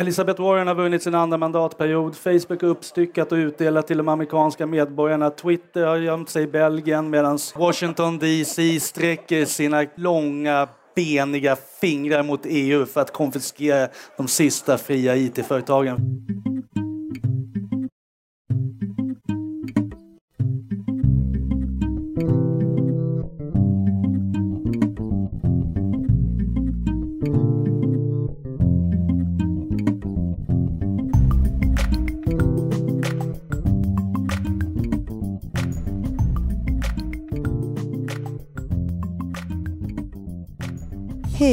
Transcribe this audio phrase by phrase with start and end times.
[0.00, 2.16] Elizabeth Warren har vunnit sin andra mandatperiod.
[2.16, 5.30] Facebook har uppstyckat och utdelat till de amerikanska medborgarna.
[5.30, 12.40] Twitter har gömt sig i Belgien medan Washington DC sträcker sina långa beniga fingrar mot
[12.44, 15.96] EU för att konfiskera de sista fria IT-företagen.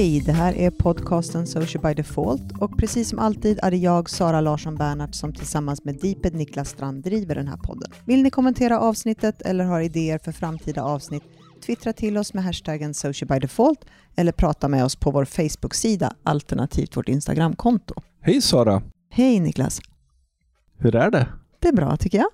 [0.03, 4.09] Hej, det här är podcasten Social by Default och precis som alltid är det jag,
[4.09, 7.91] Sara Larsson Bernhardt, som tillsammans med Deeped Niklas Strand driver den här podden.
[8.05, 11.23] Vill ni kommentera avsnittet eller har idéer för framtida avsnitt?
[11.65, 13.85] Twittra till oss med hashtaggen Social by Default
[14.15, 17.93] eller prata med oss på vår Facebook-sida alternativt vårt Instagramkonto.
[18.21, 18.81] Hej Sara!
[19.09, 19.81] Hej Niklas!
[20.77, 21.27] Hur är det?
[21.59, 22.29] Det är bra tycker jag.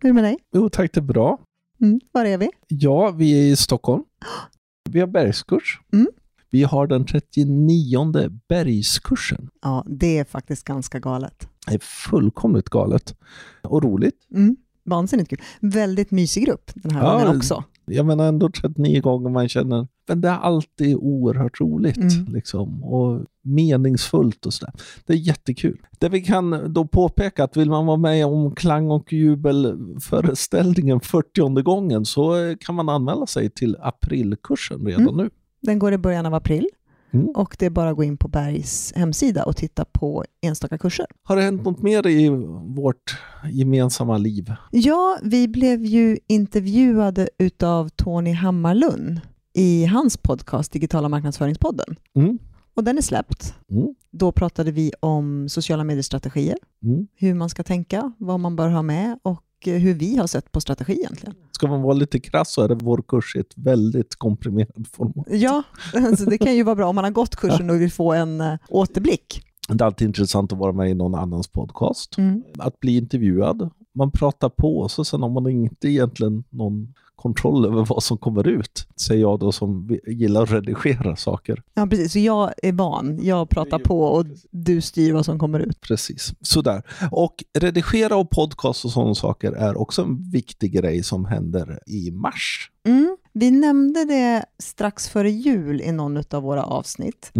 [0.00, 0.38] Hur är det med dig?
[0.54, 1.38] Jo tack, det är bra.
[1.80, 2.50] Mm, var är vi?
[2.68, 4.02] Ja, vi är i Stockholm.
[4.90, 5.80] Vi har bergskurs.
[5.92, 6.06] Mm.
[6.54, 9.48] Vi har den 39 bergskursen.
[9.62, 11.48] Ja, det är faktiskt ganska galet.
[11.66, 13.16] Det är fullkomligt galet.
[13.62, 14.28] Och roligt.
[14.34, 14.56] Mm.
[14.84, 15.40] Vansinnigt kul.
[15.60, 17.64] Väldigt mysig grupp den här Ja, gången också.
[17.86, 21.96] Jag menar ändå 39 gånger man känner, men det är alltid oerhört roligt.
[21.96, 22.34] Mm.
[22.34, 24.74] Liksom, och meningsfullt och sådär.
[25.06, 25.86] Det är jättekul.
[25.98, 31.62] Det vi kan då påpeka att vill man vara med om klang och jubelföreställningen 40
[31.62, 35.16] gången så kan man anmäla sig till aprilkursen redan Mm.
[35.16, 35.30] nu.
[35.64, 36.66] Den går i början av april
[37.10, 37.28] Mm.
[37.28, 41.06] och det är bara att gå in på Bergs hemsida och titta på enstaka kurser.
[41.22, 42.28] Har det hänt något mer i
[42.76, 43.18] vårt
[43.52, 44.52] gemensamma liv?
[44.70, 49.20] Ja, vi blev ju intervjuade utav Tony Hammarlund
[49.54, 51.96] i hans podcast Digitala marknadsföringspodden.
[52.16, 52.38] Mm.
[52.76, 53.54] Och den är släppt.
[53.70, 53.94] Mm.
[54.10, 57.06] Då pratade vi om sociala mediestrategier, Mm.
[57.14, 59.42] hur man ska tänka, vad man bör ha med och
[59.72, 61.34] hur vi har sett på strategi egentligen.
[61.50, 65.26] Ska man vara lite krass så är det vår kurs i ett väldigt komprimerat format.
[65.30, 65.62] Ja,
[66.18, 68.40] så det kan ju vara bra om man har gått kursen och vill få en
[68.40, 69.44] eh, återblick.
[69.68, 72.18] Det är alltid intressant att vara med i någon annans podcast.
[72.18, 72.42] Mm.
[72.58, 73.70] Att bli intervjuad.
[73.94, 78.48] Man pratar på så sen har man inte egentligen någon kontroll över vad som kommer
[78.48, 78.86] ut.
[78.96, 81.62] Säger jag då som gillar att redigera saker.
[81.74, 82.12] Ja, precis.
[82.12, 83.18] Så jag är van.
[83.22, 85.80] Jag pratar på och du styr vad som kommer ut.
[85.80, 86.82] Precis, sådär.
[87.10, 92.10] Och redigera och podcast och sådana saker är också en viktig grej som händer i
[92.10, 92.70] mars.
[92.86, 93.16] Mm.
[93.32, 97.32] Vi nämnde det strax före jul i någon av våra avsnitt,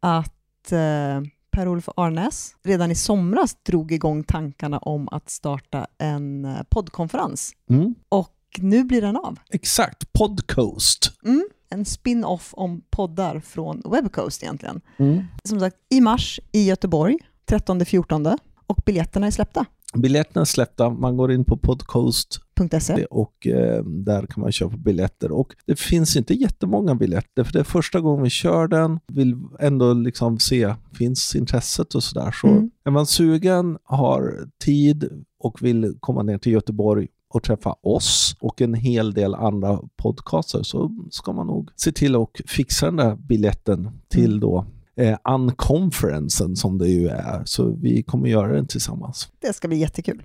[0.00, 6.62] att eh, Per-Olof Arnäs redan i somras drog igång tankarna om att starta en eh,
[6.68, 7.52] poddkonferens.
[7.70, 7.94] Mm.
[8.08, 9.38] Och nu blir den av.
[9.50, 11.12] Exakt, Podcoast.
[11.24, 11.48] Mm.
[11.70, 14.80] En spin-off om poddar från Webcoast egentligen.
[14.98, 15.22] Mm.
[15.44, 17.16] Som sagt, i mars i Göteborg,
[17.50, 19.64] 13-14 och biljetterna är släppta.
[19.94, 22.40] Biljetterna är släppta, man går in på Podcoast
[22.80, 23.04] .se.
[23.04, 25.32] och eh, där kan man köpa biljetter.
[25.32, 29.00] Och det finns inte jättemånga biljetter, för det är första gången vi kör den.
[29.06, 32.30] Vill ändå liksom se, finns intresset och sådär.
[32.40, 32.70] Så Mm.
[32.84, 38.60] är man sugen, har tid och vill komma ner till Göteborg och träffa oss och
[38.60, 43.16] en hel del andra podcaster så ska man nog se till att fixa den där
[43.16, 44.40] biljetten till Mm.
[44.40, 44.66] då
[44.96, 47.42] eh, unconferensen som det ju är.
[47.44, 49.28] Så vi kommer göra den tillsammans.
[49.40, 50.22] Det ska bli jättekul.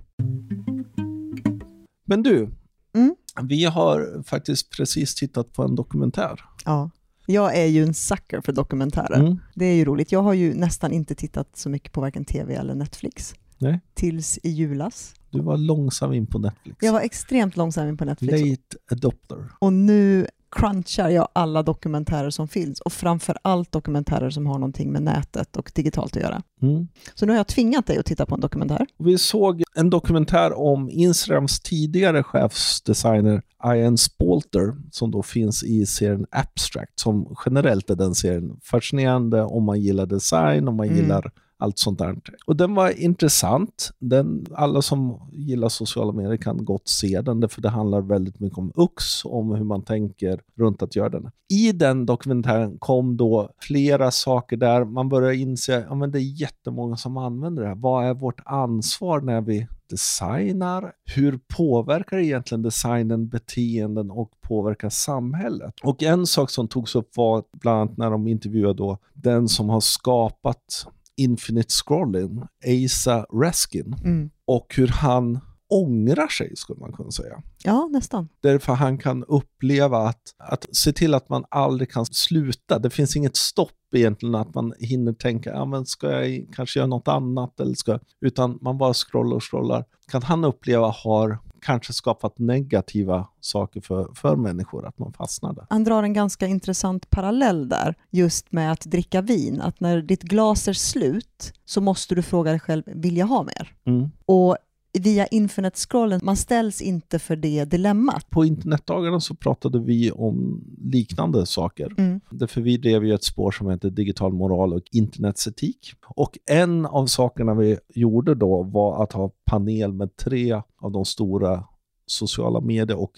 [2.05, 2.49] Men du,
[2.95, 3.15] Mm.
[3.43, 6.39] vi har faktiskt precis tittat på en dokumentär.
[6.65, 6.89] Ja.
[7.25, 9.19] Jag är ju en sucker för dokumentärer.
[9.19, 9.39] Mm.
[9.55, 10.11] Det är ju roligt.
[10.11, 13.35] Jag har ju nästan inte tittat så mycket på varken tv eller Netflix.
[13.57, 13.79] Nej.
[13.93, 15.13] Tills i julas.
[15.33, 16.77] Du var långsam in på Netflix.
[16.81, 18.33] Jag var extremt långsam in på Netflix.
[18.41, 19.49] Late adopter.
[19.59, 22.81] Och nu crunchar jag alla dokumentärer som finns.
[22.81, 26.41] Och framför allt dokumentärer som har någonting med nätet och digitalt att göra.
[26.61, 26.87] Mm.
[27.15, 28.87] Så nu har jag tvingat dig att titta på en dokumentär.
[28.97, 36.25] Vi såg en dokumentär om Instagrams tidigare chefsdesigner Ian Spalter som då finns i serien
[36.31, 40.97] Abstract som generellt är den serien fascinerande om man gillar design, om man Mm.
[40.99, 41.31] gillar
[41.63, 42.15] allt sånt där.
[42.45, 43.91] Och den var intressant.
[43.99, 48.57] Den, alla som gillar sociala medier kan gott se den, för det handlar väldigt mycket
[48.57, 51.31] om UX, om hur man tänker runt att göra den.
[51.49, 56.19] I den dokumentären kom då flera saker där man började inse att ja, men det
[56.19, 57.75] är jättemånga som använder det här.
[57.75, 60.91] Vad är vårt ansvar när vi designar?
[61.15, 65.73] Hur påverkar egentligen designen beteenden och påverkar samhället?
[65.83, 69.69] Och en sak som togs upp var bland annat när de intervjuade då den som
[69.69, 70.87] har skapat
[71.17, 72.41] Infinite Scrolling,
[72.85, 74.29] Asa Raskin, Mm.
[74.47, 75.39] och hur han
[75.69, 77.41] ångrar sig, skulle man kunna säga.
[77.63, 78.29] Ja, nästan.
[78.41, 82.79] Därför han kan uppleva att, att se till att man aldrig kan sluta.
[82.79, 86.87] Det finns inget stopp egentligen att man hinner tänka, ja men ska jag kanske göra
[86.87, 89.85] något annat eller ska, utan man bara scrollar och scrollar.
[90.11, 95.65] Kan han uppleva har kanske skapat negativa saker för, för människor, att man fastnar där.
[95.69, 99.61] Han drar en ganska intressant parallell där, just med att dricka vin.
[99.61, 103.43] Att när ditt glas är slut så måste du fråga dig själv, vill jag ha
[103.43, 103.75] mer?
[103.85, 104.11] Mm.
[104.25, 104.57] Och
[104.99, 108.29] via internet-scrollen, man ställs inte för det dilemmat.
[108.29, 111.93] På internetdagarna så pratade vi om liknande saker.
[111.97, 112.21] Mm.
[112.29, 115.93] Därför vi drev ju ett spår som heter digital moral och internetsetik.
[116.07, 121.05] Och en av sakerna vi gjorde då var att ha panel med tre av de
[121.05, 121.63] stora
[122.05, 123.11] sociala medier och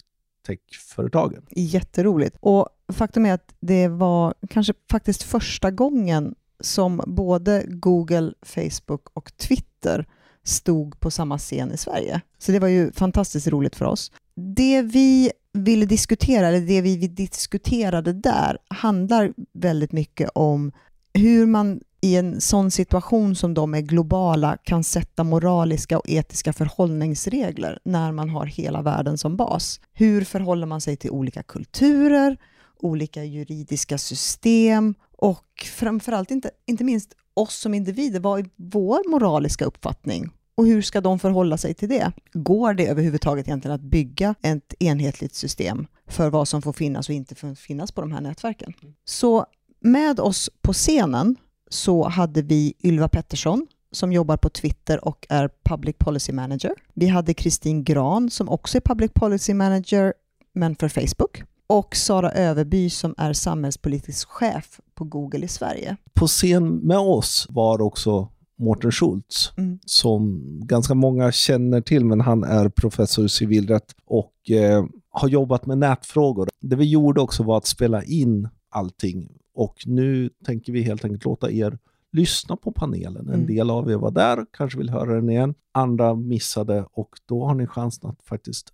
[0.48, 1.45] techföretagen.
[1.50, 2.38] Jätteroligt.
[2.39, 9.38] Och faktum är att det var kanske faktiskt första gången som både Google, Facebook och
[9.38, 10.07] Twitter
[10.46, 12.22] stod på samma scen i Sverige.
[12.38, 14.12] Så det var ju fantastiskt roligt för oss.
[14.36, 20.72] Det vi ville diskutera, eller det vi diskuterade där, handlar väldigt mycket om
[21.14, 26.54] hur man i en sån situation som de är globala kan sätta moraliska och etiska
[26.54, 29.80] förhållningsregler när man har hela världen som bas.
[29.94, 32.38] Hur förhåller man sig till olika kulturer,
[32.80, 39.66] olika juridiska system och framförallt inte, inte minst oss som individer, vad är vår moraliska
[39.66, 40.30] uppfattning?
[40.56, 42.12] Och hur ska de förhålla sig till det?
[42.33, 47.16] Går det överhuvudtaget egentligen att bygga ett enhetligt system för vad som får finnas och
[47.16, 48.74] inte får finnas på de här nätverken?
[49.06, 49.45] Så
[49.80, 51.36] med oss på scenen
[51.69, 56.74] så hade vi Ylva Pettersson som jobbar på Twitter och är Public Policy Manager.
[56.94, 60.13] Vi hade Kristin Gran som också är Public Policy Manager
[60.54, 65.98] men för Facebook och Sara Överby som är samhällspolitisk chef på Google i Sverige.
[66.14, 69.80] På scen med oss var också Mårten Schultz, Mm.
[69.86, 75.66] som ganska många känner till, men han är professor i civilrätt och eh, har jobbat
[75.66, 76.50] med nätfrågor.
[76.62, 81.26] Det vi gjorde också var att spela in allting och nu tänker vi helt enkelt
[81.26, 81.78] låta er
[82.12, 83.28] lyssna på panelen.
[83.30, 83.48] En Mm.
[83.48, 85.54] del av er var där, kanske vill höra den igen.
[85.72, 88.68] Andra missade och då har ni chansen att faktiskt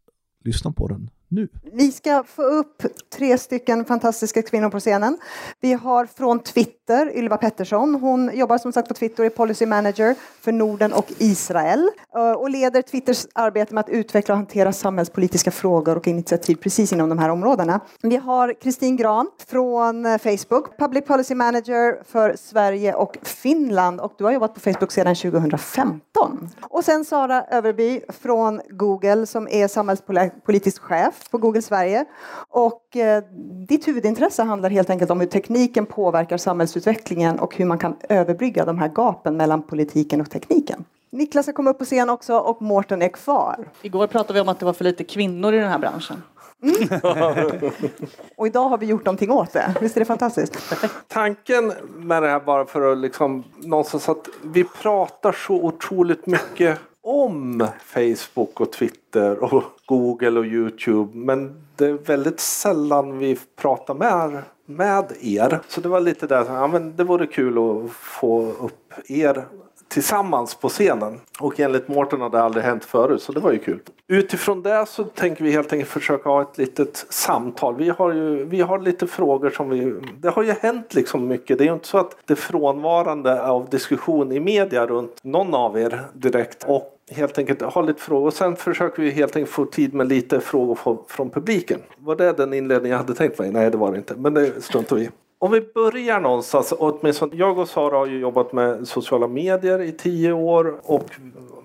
[0.44, 1.48] lyssna på den nu.
[1.74, 2.83] Vi ska få upp
[3.13, 5.18] tre stycken fantastiska kvinnor på scenen.
[5.62, 6.81] Vi har från Twitter
[7.16, 7.96] Ylva Pettersson.
[7.96, 12.32] Hon jobbar som sagt på Twitter och är policy manager för Norden och Israel eh,
[12.32, 17.10] och leder Twitters arbete med att utveckla och hantera samhällspolitiska frågor och initiativ precis inom
[17.10, 17.80] de här områdena.
[18.02, 24.14] Vi har Kristin Gran från eh, Facebook, public policy manager för Sverige och Finland och
[24.18, 26.50] du har jobbat på Facebook sedan 2015.
[26.62, 32.06] Och sen Sara Överby från Google som är samhällspolitisk chef på Google Sverige.
[32.50, 33.24] Och eh,
[33.68, 38.66] ditt huvudintresse handlar helt enkelt om hur tekniken påverkar samhällsutvecklingen och hur man kan överbrygga
[38.66, 40.86] de här gapen mellan politiken och tekniken.
[41.10, 43.68] Niklas ska komma upp på scen också och Mårten är kvar.
[43.82, 46.24] Igår pratade vi om att det var för lite kvinnor i den här branschen.
[48.36, 49.76] Och idag har vi gjort någonting åt det.
[49.82, 50.74] Visst är det fantastiskt?
[51.08, 56.80] Tanken med det här bara för att liksom någonstans att vi pratar så otroligt mycket
[57.03, 63.94] om Facebook och Twitter och Google och Youtube men det är väldigt sällan vi pratar
[63.94, 65.59] med, med er.
[65.68, 69.45] Så det var lite där, ja, men det vore kul att få upp er
[69.92, 71.20] tillsammans på scenen.
[71.40, 73.80] Och enligt Mårten har det aldrig hänt förut så det var ju kul.
[74.08, 77.76] Utifrån det så tänker vi helt enkelt försöka ha ett litet samtal.
[77.76, 79.94] Vi har ju vi har lite frågor som vi...
[80.18, 81.58] Det har ju hänt liksom mycket.
[81.58, 85.54] Det är ju inte så att det är frånvarande av diskussion i media runt någon
[85.54, 86.64] av er direkt.
[86.68, 88.27] Och helt enkelt ha lite frågor.
[88.27, 91.80] Och sen försöker vi helt enkelt få tid med lite frågor från, från publiken.
[91.98, 93.51] Var det den inledning jag hade tänkt mig?
[93.51, 94.15] Nej det var det inte.
[94.15, 95.10] Men det struntar vi i.
[95.43, 99.91] Om vi börjar någonstans, åtminstone jag och Sara har ju jobbat med sociala medier i
[99.91, 101.10] tio år och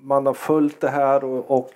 [0.07, 1.71] man har följt det här och, och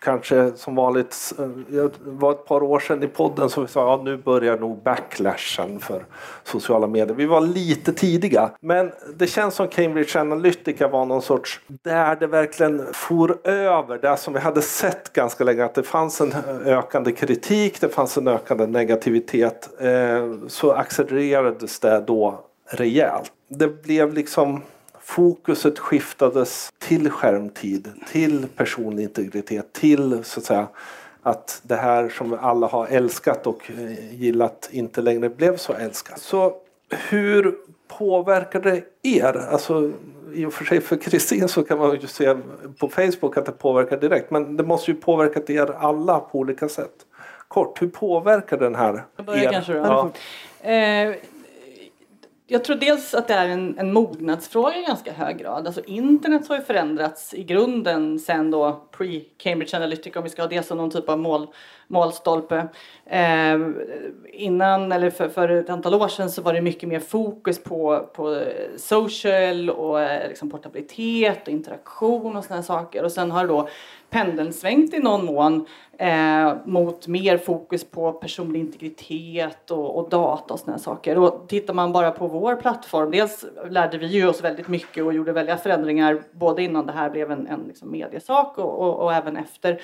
[0.00, 3.80] kanske som vanligt, eh, det var ett par år sedan i podden som vi sa
[3.80, 6.04] ja nu börjar nog backlashen för
[6.44, 7.14] sociala medier.
[7.16, 12.26] Vi var lite tidiga men det känns som Cambridge Analytica var någon sorts där det
[12.26, 17.12] verkligen for över det som vi hade sett ganska länge att det fanns en ökande
[17.12, 20.72] kritik, det fanns en ökande negativitet eh, så
[21.38, 23.32] accelererades det då rejält.
[23.48, 24.62] Det blev liksom
[25.00, 30.66] fokuset skiftades till skärmtid, till personlig integritet, till så att säga
[31.22, 36.20] att det här som alla har älskat och eh, gillat inte längre blev så älskat.
[36.20, 36.54] Så
[37.10, 37.54] hur
[37.88, 39.48] påverkar det er?
[39.50, 39.92] Alltså,
[40.34, 42.36] I och för sig för Kristin så kan man ju se
[42.78, 46.68] på Facebook att det påverkar direkt men det måste ju påverka er alla på olika
[46.68, 47.06] sätt.
[47.48, 49.52] Kort, hur påverkar den här Jag börjar er?
[49.52, 49.78] kanske då.
[49.78, 50.10] Ja.
[50.62, 51.14] Eh,
[52.50, 55.66] Jag tror dels att det är en, en mognadsfråga i ganska hög grad.
[55.66, 60.48] Alltså internet har ju förändrats i grunden sen då pre-Cambridge Analytica om vi ska ha
[60.48, 61.46] det som någon typ av mål,
[61.86, 62.68] målstolpe.
[63.06, 63.58] Eh,
[64.32, 68.08] innan, eller för, för ett antal år sedan så var det mycket mer fokus på,
[68.14, 68.42] på
[68.76, 73.04] social och eh, liksom portabilitet och interaktion och sådana saker.
[73.04, 73.68] Och sen har då
[74.10, 75.66] pendeln svängt i någon mån
[75.98, 81.18] eh, mot mer fokus på personlig integritet och, och data och sådana saker.
[81.18, 85.14] Och tittar man bara på vår plattform, dels lärde vi ju oss väldigt mycket och
[85.14, 89.14] gjorde väldiga förändringar både innan det här blev en, en liksom mediesak och, och, och
[89.14, 89.80] även efter.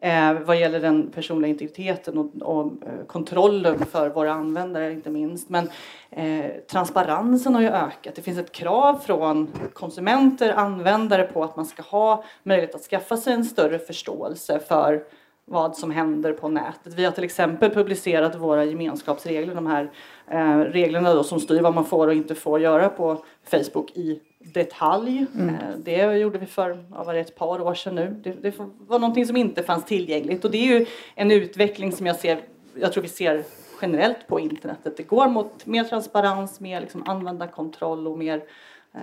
[0.00, 5.48] Eh, vad gäller den personliga integriteten och, och eh, kontrollen för våra användare inte minst.
[5.48, 5.70] Men
[6.10, 8.14] eh, transparensen har ju ökat.
[8.14, 13.16] Det finns ett krav från konsumenter, användare på att man ska ha möjlighet att skaffa
[13.16, 15.04] sig en större förståelse för
[15.44, 16.94] vad som händer på nätet.
[16.94, 19.90] Vi har till exempel publicerat våra gemenskapsregler, de här
[20.30, 24.20] eh, reglerna då som styr vad man får och inte får göra på Facebook i
[24.52, 25.26] detalj.
[25.34, 25.54] Mm.
[25.54, 28.20] Eh, det gjorde vi för var det ett par år sedan nu.
[28.24, 32.06] Det, det, var någonting som inte fanns tillgängligt och det är ju en utveckling som
[32.06, 32.40] jag ser,
[32.74, 33.44] jag tror vi ser
[33.82, 34.96] generellt på internetet.
[34.96, 38.42] Det går mot mer transparens, mer liksom användarkontroll och mer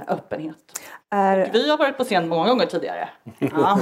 [0.08, 0.56] öppenhet.
[1.10, 1.50] Är...
[1.54, 3.10] Vi har varit på scen många gånger tidigare.
[3.40, 3.80] Ja.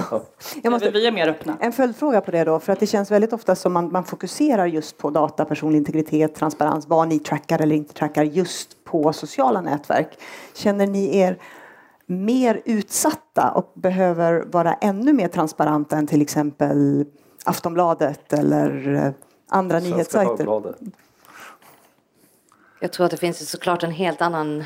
[0.63, 0.91] jag måste...
[0.91, 1.58] Vi är mer öppna.
[1.60, 4.65] En följdfråga på det då, för att det känns väldigt ofta som man, man fokuserar
[4.65, 9.62] just på data, personlig integritet, transparens, vad ni trackar eller inte trackar just på sociala
[9.62, 10.20] nätverk.
[10.53, 11.38] Känner ni er
[12.06, 17.06] mer utsatta och behöver vara ännu mer transparenta än till exempel
[17.46, 19.12] Aftonbladet eller eh,
[19.50, 20.75] andra Svenska nyhetssajter?
[22.80, 24.63] Jag tror att det finns såklart en helt annan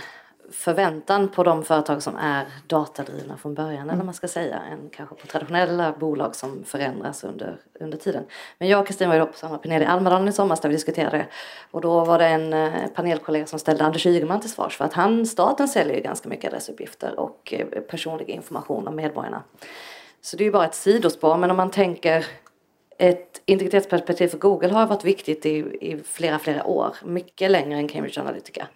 [0.55, 3.89] förväntan på de företag som är datadrivna från början, mm.
[3.89, 8.23] eller man ska säga, än kanske på traditionella bolag som förändras under, under tiden.
[8.57, 10.69] Men jag och Kristin var ju då på samma panel i Almedalen i somras där
[10.69, 11.25] vi diskuterade det.
[11.71, 14.93] Och då var det en eh, panelkollega som ställde Anders Ygeman till svars för att
[14.93, 19.43] han, staten säljer ju ganska mycket adressuppgifter och eh, personlig information om medborgarna.
[20.21, 22.25] Så det är ju bara ett sidospår, men om man tänker
[22.97, 26.95] ett integritetsperspektiv för Google har varit viktigt i, i flera, flera år.
[27.03, 28.67] Mycket längre än Cambridge Analytica.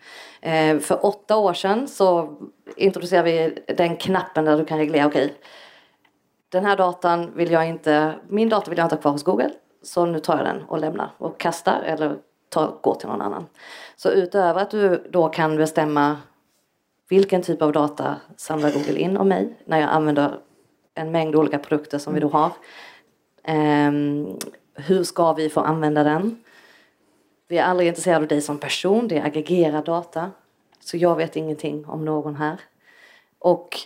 [0.42, 2.38] Eh, för åtta år sedan så
[2.76, 5.36] introducerade vi den knappen där du kan reglera, okej, okay,
[6.50, 9.52] den här datan vill jag inte, min data vill jag inte ha kvar hos Google.
[9.82, 12.18] Så nu tar jag den och lämnar och kastar eller
[12.50, 13.46] tar, går till någon annan.
[13.96, 16.18] Så utöver att du då kan bestämma
[17.10, 20.40] vilken typ av data samlar Google in om mig när jag använder
[20.96, 22.52] en mängd olika produkter som vi då har
[23.44, 24.38] Ehm,
[24.74, 26.44] hur ska vi få använda den?
[27.48, 30.32] Vi är aldrig intresserade av dig som person, det är aggregerad data.
[30.80, 32.60] Så jag vet ingenting om någon här.
[33.40, 33.78] Och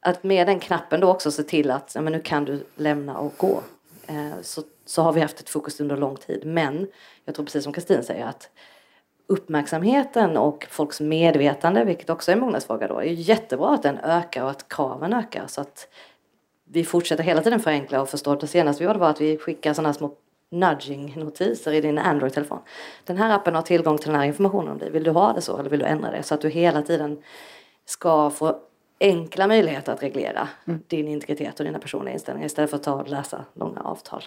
[0.00, 3.18] att med den knappen då också se till att ja, men nu kan du lämna
[3.18, 3.62] och gå.
[4.06, 6.46] Eh, så, så har vi haft ett fokus under lång tid.
[6.46, 6.88] Men
[7.24, 8.50] jag tror precis som Kristin säger att
[9.26, 14.42] uppmärksamheten och folks medvetande, vilket också är en mognadsfråga då, är jättebra att den ökar
[14.44, 15.46] och att kraven ökar.
[15.46, 15.88] Så att
[16.72, 18.34] vi fortsätter hela tiden förenkla och förstå.
[18.34, 20.14] Det senaste vi gjorde var att vi skickar sådana små
[20.50, 22.58] nudging-notiser i din Android-telefon.
[23.04, 24.90] Den här appen har tillgång till den här informationen om dig.
[24.90, 26.22] Vill du ha det så eller vill du ändra det?
[26.22, 27.22] Så att du hela tiden
[27.84, 28.56] ska få
[29.00, 30.80] enkla möjligheter att reglera mm.
[30.86, 34.22] din integritet och dina personliga inställningar istället för att ta och läsa långa avtal.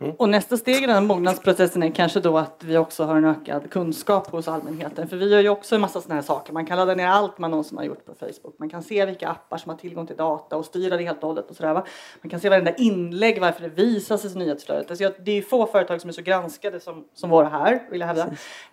[0.00, 0.12] Mm.
[0.18, 3.70] Och nästa steg i den mognadsprocessen är kanske då att vi också har en ökad
[3.70, 5.08] kunskap hos allmänheten.
[5.08, 6.52] För vi gör ju också en massa sådana här saker.
[6.52, 8.58] Man kan ladda ner allt man någonsin har gjort på Facebook.
[8.58, 11.28] Man kan se vilka appar som har tillgång till data och styra det helt och
[11.28, 11.74] hållet och sådär.
[11.74, 11.84] Va?
[12.22, 14.90] Man kan se varenda inlägg, varför det visas i nyhetsflödet.
[14.90, 18.06] Alltså det är få företag som är så granskade som, som våra här, vill jag
[18.06, 18.26] hävda.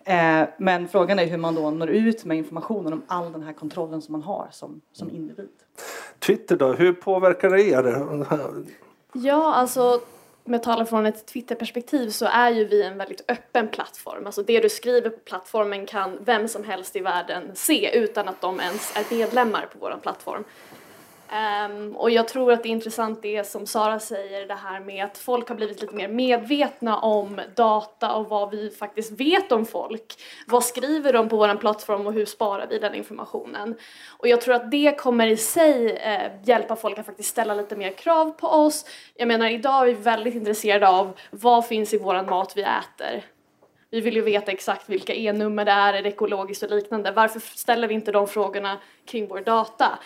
[0.04, 3.52] Eh, men frågan är hur man då når ut med informationen om all den här
[3.52, 5.48] kontrollen som man har som, som individ.
[6.18, 7.84] Twitter då, hur påverkar det er?
[9.12, 10.00] Ja, alltså
[10.44, 14.26] med talar från ett Twitterperspektiv så är ju vi en väldigt öppen plattform.
[14.26, 18.40] Alltså det du skriver på plattformen kan vem som helst i världen se utan att
[18.40, 20.44] de ens är medlemmar på vår plattform.
[21.34, 25.04] Um, och jag tror att det är intressant det som Sara säger, det här med
[25.04, 29.66] att folk har blivit lite mer medvetna om data och vad vi faktiskt vet om
[29.66, 30.14] folk.
[30.46, 33.74] Vad skriver de på vår plattform och hur sparar vi den informationen?
[34.08, 37.76] Och jag tror att det kommer i sig eh, hjälpa folk att faktiskt ställa lite
[37.76, 38.84] mer krav på oss.
[39.14, 43.24] Jag menar idag är vi väldigt intresserade av vad finns i våran mat vi äter.
[43.90, 47.12] Vi vill ju veta exakt vilka e-nummer det är, är det ekologiskt och liknande.
[47.12, 49.98] Varför ställer vi inte de frågorna kring vår data?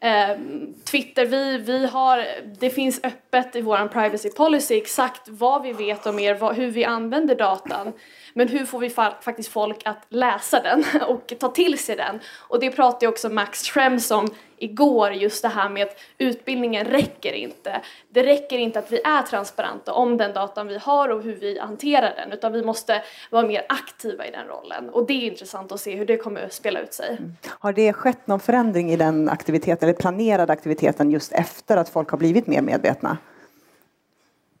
[0.00, 0.36] Eh,
[0.84, 2.24] Twitter, vi, vi har,
[2.58, 6.70] det finns öppet i vår privacy policy exakt vad vi vet om er, vad, hur
[6.70, 7.92] vi använder datan.
[8.36, 12.20] Men hur får vi fa faktiskt folk att läsa den och ta till sig den?
[12.48, 14.28] Och det pratar ju också Max Schrems om
[14.58, 17.80] igår just det här med att utbildningen räcker inte.
[18.08, 21.58] Det räcker inte att vi är transparenta om den datan vi har och hur vi
[21.58, 25.72] hanterar den utan vi måste vara mer aktiva i den rollen och det är intressant
[25.72, 27.08] att se hur det kommer att spela ut sig.
[27.08, 27.36] Mm.
[27.46, 32.10] Har det skett någon förändring i den aktiviteten eller planerade aktiviteten just efter att folk
[32.10, 33.18] har blivit mer medvetna?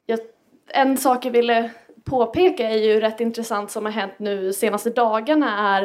[0.06, 0.18] Jag,
[0.68, 1.70] en sak jag ville
[2.06, 5.82] påpeka är ju rätt intressant som har hänt nu senaste dagarna är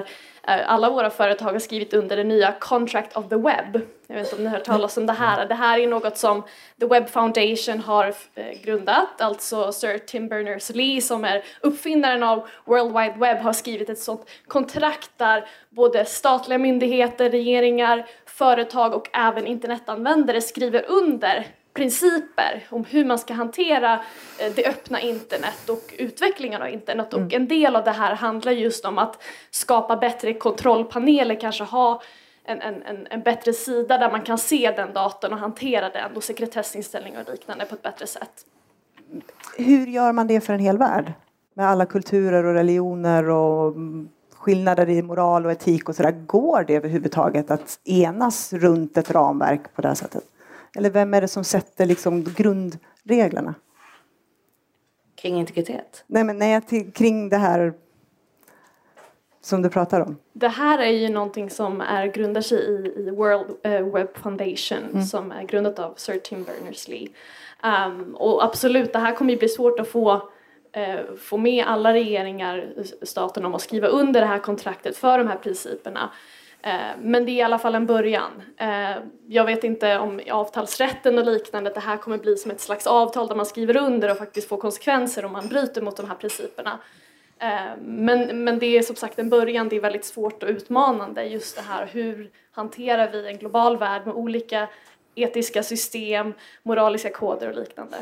[0.48, 3.82] eh, alla våra företag har skrivit under det nya Contract of the Web.
[4.08, 5.46] Jag vet inte om ni har hört talas om det här.
[5.46, 6.44] Det här är något som
[6.80, 12.98] The Web Foundation har eh, grundat, alltså Sir Tim Berners-Lee som är uppfinnaren av World
[12.98, 19.48] Wide Web har skrivit ett sådant kontrakt där både statliga myndigheter, regeringar, företag och även
[19.48, 23.94] internetanvändare skriver under principer om hur man ska hantera
[24.40, 27.14] eh, det öppna internet och utvecklingen av internet.
[27.14, 27.26] Mm.
[27.26, 32.02] Och en del av det här handlar just om att skapa bättre kontrollpaneler, kanske ha
[32.44, 36.24] en, en, en, bättre sida där man kan se den datorn och hantera den och
[36.24, 38.46] sekretessinställningar och liknande på ett bättre sätt.
[39.58, 41.14] Hur gör man det för en hel värld?
[41.54, 43.76] Med alla kulturer och religioner och
[44.34, 46.12] skillnader i moral och etik och sådär.
[46.12, 50.24] Går det överhuvudtaget att enas runt ett ramverk på det här sättet?
[50.78, 53.56] Eller vem är det som sätter liksom grundreglerna?
[55.16, 56.04] Kring integritet?
[56.08, 56.62] Nej, men nej,
[56.94, 57.74] kring det här
[59.42, 60.18] som du pratar om.
[60.34, 64.90] Det här är ju någonting som är, grundar sig i, i World uh, Web Foundation
[64.92, 65.04] mm.
[65.04, 67.10] som är grundat av Sir Tim Berners-Lee.
[67.64, 71.94] Um, och absolut, det här kommer ju bli svårt att få uh, få med alla
[71.94, 76.12] regeringar, staten om att skriva under det här kontraktet för de här principerna.
[76.64, 78.42] Eh, men det är i alla fall en början.
[78.58, 82.62] Eh, jag vet inte om avtalsrätten och liknande, att det här kommer bli som ett
[82.62, 86.08] slags avtal där man skriver under och faktiskt får konsekvenser om man bryter mot de
[86.08, 86.80] här principerna.
[87.40, 91.24] Eh, men, men det är som sagt en början, det är väldigt svårt och utmanande
[91.24, 94.68] just det här hur hanterar vi en global värld med olika
[95.16, 97.98] etiska system, moraliska koder och liknande.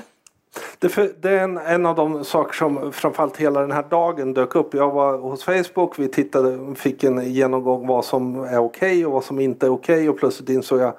[0.80, 4.56] Det, det är en, en, av de saker som framförallt hela den här dagen dök
[4.56, 4.74] upp.
[4.74, 9.12] Jag var hos Facebook, vi tittade, fick en genomgång vad som är okej okay och
[9.12, 10.94] vad som inte är okej okay, och plötsligt insåg jag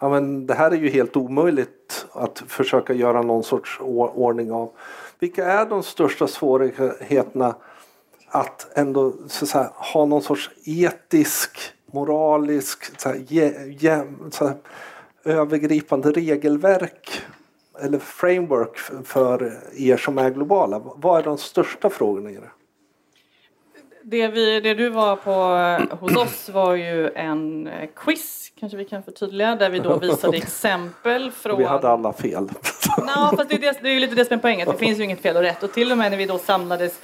[0.00, 4.70] ja, men det här är ju helt omöjligt att försöka göra någon sorts ordning av.
[5.18, 7.54] Vilka är de största svårigheterna
[8.28, 11.58] att ändå så att säga, ha någon sorts etisk,
[11.92, 14.56] moralisk, så här, je, je, så här,
[15.24, 17.22] övergripande regelverk
[17.82, 20.82] eller framework för er som är globala?
[20.96, 22.50] Vad är de största frågorna i det?
[24.08, 28.78] Det, vi, det du var på eh, hos oss var ju en eh, quiz, kanske
[28.78, 31.58] vi kan förtydliga, där vi då visade exempel från...
[31.58, 32.42] Vi hade alla fel.
[32.98, 34.98] no, fast det, är det, det är ju lite det som är poängen, det finns
[34.98, 35.62] ju inget fel och rätt.
[35.62, 37.00] Och till och med när vi då samlades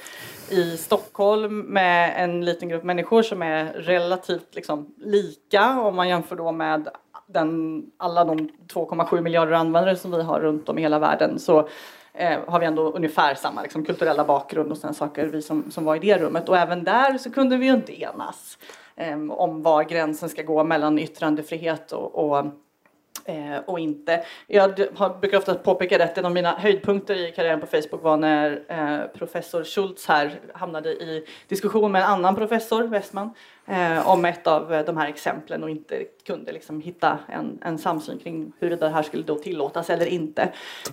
[0.49, 6.35] i Stockholm med en liten grupp människor som är relativt liksom, lika om man jämför
[6.35, 6.89] då med
[7.27, 11.67] den, alla de 2,7 miljarder användare som vi har runt om i hela världen så
[12.13, 15.85] eh, har vi ändå ungefär samma liksom, kulturella bakgrund och sådana saker vi som, som
[15.85, 18.57] var i det rummet och även där så kunde vi ju inte enas
[18.95, 22.45] eh, om var gränsen ska gå mellan yttrandefrihet och, och
[23.25, 24.25] eh, och inte.
[24.47, 28.17] Jag har, brukar ofta påpeka att en av mina höjdpunkter i karriären på Facebook var
[28.17, 33.33] när eh, professor Schultz här hamnade i diskussion med en annan professor, Westman,
[33.67, 38.19] eh, om ett av de här exemplen och inte kunde liksom hitta en, en samsyn
[38.19, 40.49] kring huruvida det här skulle då tillåtas eller inte.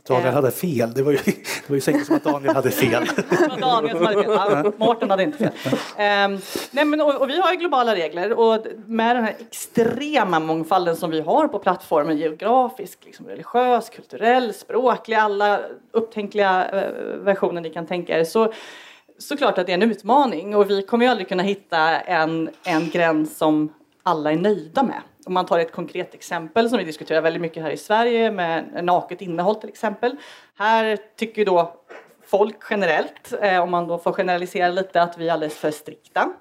[0.09, 0.35] Daniel eh.
[0.35, 3.05] hade fel, det var ju, det var ju säkert som att Daniel hade fel.
[3.61, 5.53] Daniel som hade fel, ja, Mårten hade inte fel.
[5.97, 10.41] Eh, nej men, och, och, vi har ju globala regler och med den här extrema
[10.41, 15.61] mångfalden som vi har på plattformen, geografisk, liksom religiös, kulturell, språklig, alla
[15.93, 18.53] upptänkliga eh, versioner ni kan tänka er så
[19.21, 22.91] såklart att det är en utmaning och vi kommer ju aldrig kunna hitta en, en
[22.91, 25.03] gräns som alla är nöjda med.
[25.27, 28.85] Om man tar ett konkret exempel som vi diskuterar väldigt mycket här i Sverige med
[28.85, 30.17] naket innehåll till exempel.
[30.57, 31.75] Här tycker då
[32.27, 36.33] folk generellt, eh, om man då får generalisera lite, att vi är alldeles för strikta.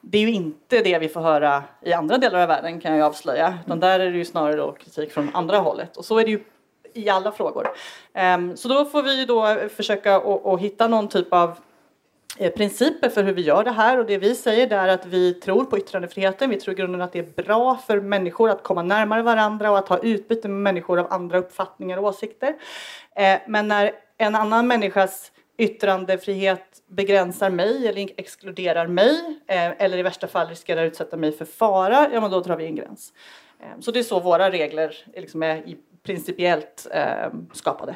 [0.00, 3.06] Det är ju inte det vi får höra i andra delar av världen kan jag
[3.06, 5.96] avslöja, utan där är det ju snarare då kritik från andra hållet.
[5.96, 6.44] Och så är det ju
[6.94, 7.68] i alla frågor.
[8.14, 11.58] Ehm, så då får vi då försöka att hitta någon typ av
[12.40, 15.34] Eh, principer för hur vi gör det här och det vi säger är att vi
[15.34, 16.50] tror på yttrandefriheten.
[16.50, 19.78] Vi tror i grunden att det är bra för människor att komma närmare varandra och
[19.78, 22.56] att ha utbyte med människor av andra uppfattningar och åsikter.
[23.16, 30.02] Eh, men när en annan människas yttrandefrihet begränsar mig eller exkluderar mig eh, eller i
[30.02, 33.12] värsta fall riskerar att utsätta mig för fara, ja men då drar vi en gräns.
[33.80, 36.86] Så det är så våra regler liksom är principiellt
[37.52, 37.94] skapade.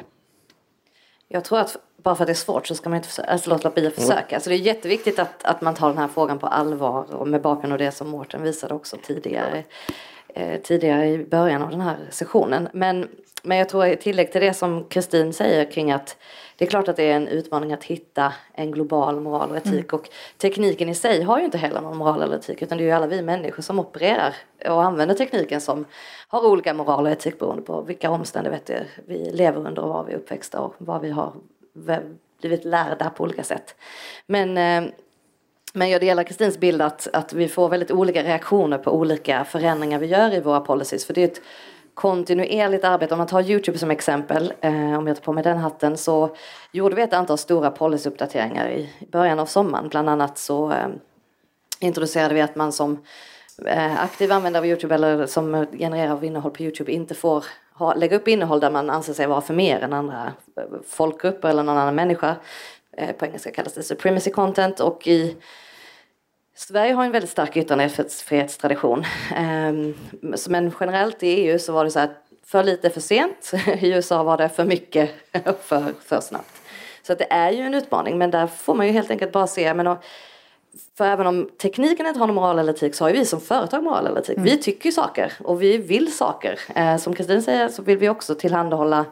[1.27, 3.49] Jag tror att bara för att det är svårt så ska man inte försöka, alltså
[3.49, 4.35] låta bli att försöka.
[4.35, 4.41] Mm.
[4.41, 7.41] Så det är jätteviktigt att, att man tar den här frågan på allvar och med
[7.41, 9.63] bakgrund av det som Mårten visade också tidigare.
[10.35, 12.69] eh, tidigare i början av den här sessionen.
[12.73, 13.07] Men,
[13.43, 16.17] men jag tror i tillägg till det som Kristin säger kring att
[16.57, 19.73] det är klart att det är en utmaning att hitta en global moral och etik
[19.73, 19.99] mm.
[19.99, 22.85] och tekniken i sig har ju inte heller någon moral eller etik utan det är
[22.85, 24.35] ju alla vi människor som opererar
[24.65, 25.85] och använder tekniken som
[26.27, 30.13] har olika moral och etik beroende på vilka omständigheter vi lever under och var vi
[30.13, 31.33] är uppväxta och vad vi har
[32.41, 33.75] blivit lärda på olika sätt.
[34.27, 34.93] Men eh,
[35.75, 39.99] men jag delar Kristins bild att, att vi får väldigt olika reaktioner på olika förändringar
[39.99, 41.05] vi gör i våra policies.
[41.05, 41.41] För det är ett
[41.93, 43.13] kontinuerligt arbete.
[43.13, 46.35] Om man tar Youtube som exempel, eh, om jag tar på mig den hatten, så
[46.71, 49.89] gjorde vi ett antal stora policyuppdateringar i början av sommaren.
[49.89, 50.87] Bland annat så eh,
[51.79, 53.03] introducerade vi att man som
[53.65, 58.17] eh, aktiv användare av Youtube eller som genererar innehåll på Youtube inte får ha, lägga
[58.17, 61.77] upp innehåll där man anser sig vara för mer än andra eh, folkgrupper eller någon
[61.77, 62.35] annan människa.
[62.97, 65.37] Eh, på engelska kallas det supremacy content och i
[66.55, 69.05] Sverige har en väldigt stark yttrandefrihetstradition.
[69.35, 73.51] Ehm, men generellt i EU så var det så att för lite för sent.
[73.79, 75.11] I USA var det för mycket
[75.61, 76.61] för, för snabbt.
[77.03, 79.73] Så det är ju en utmaning men där får man ju helt enkelt bara se.
[79.73, 79.87] Men
[80.97, 83.41] för även om tekniken inte har någon moral eller etik så har ju vi som
[83.41, 84.37] företag moral eller etik.
[84.37, 84.49] Mm.
[84.49, 86.59] Vi tycker ju saker och vi vill saker.
[86.75, 89.05] Ehm, som Kristin säger så vill vi också tillhandahålla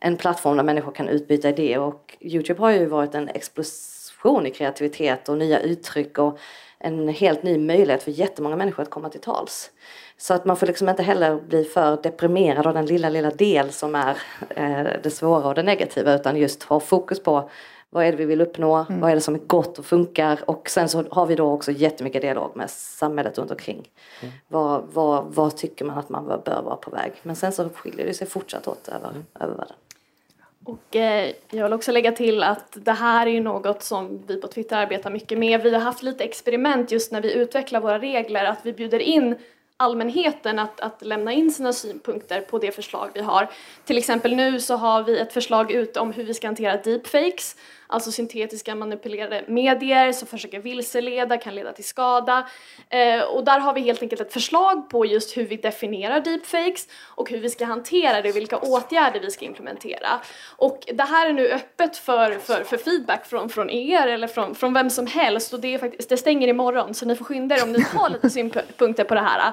[0.00, 4.50] en plattform där människor kan utbyta idéer och Youtube har ju varit en explosion i
[4.50, 6.38] kreativitet och nya uttryck och
[6.78, 9.70] en helt ny möjlighet för jättemånga människor att komma till tals.
[10.16, 13.72] Så att man får liksom inte heller bli för deprimerad av den lilla, lilla del
[13.72, 14.16] som är
[14.50, 17.50] eh, det svåra och det negativa utan just ha fokus på
[17.90, 19.00] vad är det vi vill uppnå, mm.
[19.00, 21.72] vad är det som är gott och funkar och sen så har vi då också
[21.72, 23.88] jättemycket dialog med samhället runt omkring.
[24.20, 24.34] Mm.
[24.48, 27.12] Vad, vad, vad tycker man att man bör, vara på väg?
[27.22, 29.24] Men sen så skiljer det sig fortsatt åt över, mm.
[29.40, 29.76] över världen.
[30.64, 34.40] Och eh, jag vill också lägga till att det här är ju något som vi
[34.40, 35.62] på Twitter arbetar mycket med.
[35.62, 39.36] Vi har haft lite experiment just när vi utvecklar våra regler, att vi bjuder in
[39.76, 43.50] allmänheten att, att lämna in sina synpunkter på det förslag vi har.
[43.84, 47.56] Till exempel nu så har vi ett förslag ute om hur vi ska hantera deepfakes
[47.88, 52.48] alltså syntetiska manipulerade medier som försöker vilseleda, kan leda till skada.
[52.88, 56.88] Eh, och där har vi helt enkelt ett förslag på just hur vi definierar deepfakes
[57.04, 60.20] och hur vi ska hantera det vilka åtgärder vi ska implementera.
[60.56, 64.54] Och det här är nu öppet för, för, för feedback från, från er eller från,
[64.54, 67.56] från vem som helst och det, är faktiskt, det stänger imorgon så ni får skynda
[67.56, 69.52] er om ni har lite synpunkter på det här.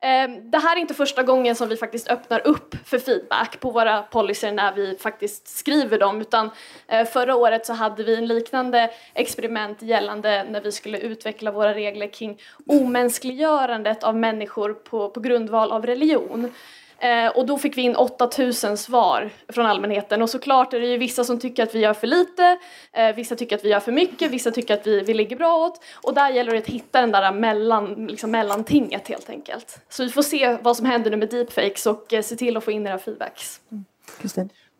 [0.00, 3.70] Eh, det här är inte första gången som vi faktiskt öppnar upp för feedback på
[3.70, 6.50] våra policyer när vi faktiskt skriver dem utan
[6.88, 11.74] eh, förra året så hade vi en liknande experiment gällande när vi skulle utveckla våra
[11.74, 16.52] regler kring omänskliggörandet av människor på, på grundval av religion.
[16.98, 20.98] Eh, och då fick vi in 8000 svar från allmänheten och såklart är det ju
[20.98, 22.58] vissa som tycker att vi gör för lite,
[22.92, 25.56] eh, vissa tycker att vi gör för mycket, vissa tycker att vi, vi ligger bra
[25.56, 29.78] åt och där gäller det att hitta den där mellan, liksom mellantinget helt enkelt.
[29.88, 32.64] Så vi får se vad som händer nu med deepfakes och eh, se till att
[32.64, 33.60] få in era feedbacks.
[33.72, 33.84] Mm.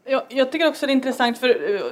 [0.07, 1.83] Jag, jag tycker också det är intressant, för eh,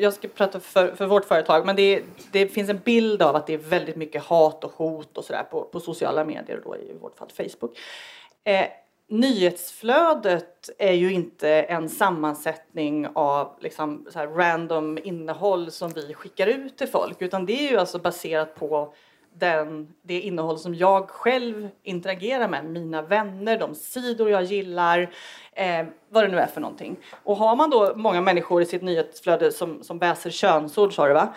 [0.00, 3.46] jag ska prata för, för vårt företag, men det, det, finns en bild av att
[3.46, 6.76] det är väldigt mycket hat och hot och sådär på, på sociala medier, och då
[6.76, 7.78] i vårt fall Facebook.
[8.44, 8.66] Eh,
[9.08, 16.78] nyhetsflödet är ju inte en sammansättning av liksom, så random innehåll som vi skickar ut
[16.78, 18.94] till folk utan det är ju alltså baserat på
[19.34, 25.10] den, det innehåll som jag själv interagerar med, mina vänner, de sidor jag gillar,
[25.56, 26.96] eh, vad det nu är för någonting.
[27.24, 31.14] Och har man då många människor i sitt nyhetsflöde som, som väser könsord, sa du
[31.14, 31.34] va?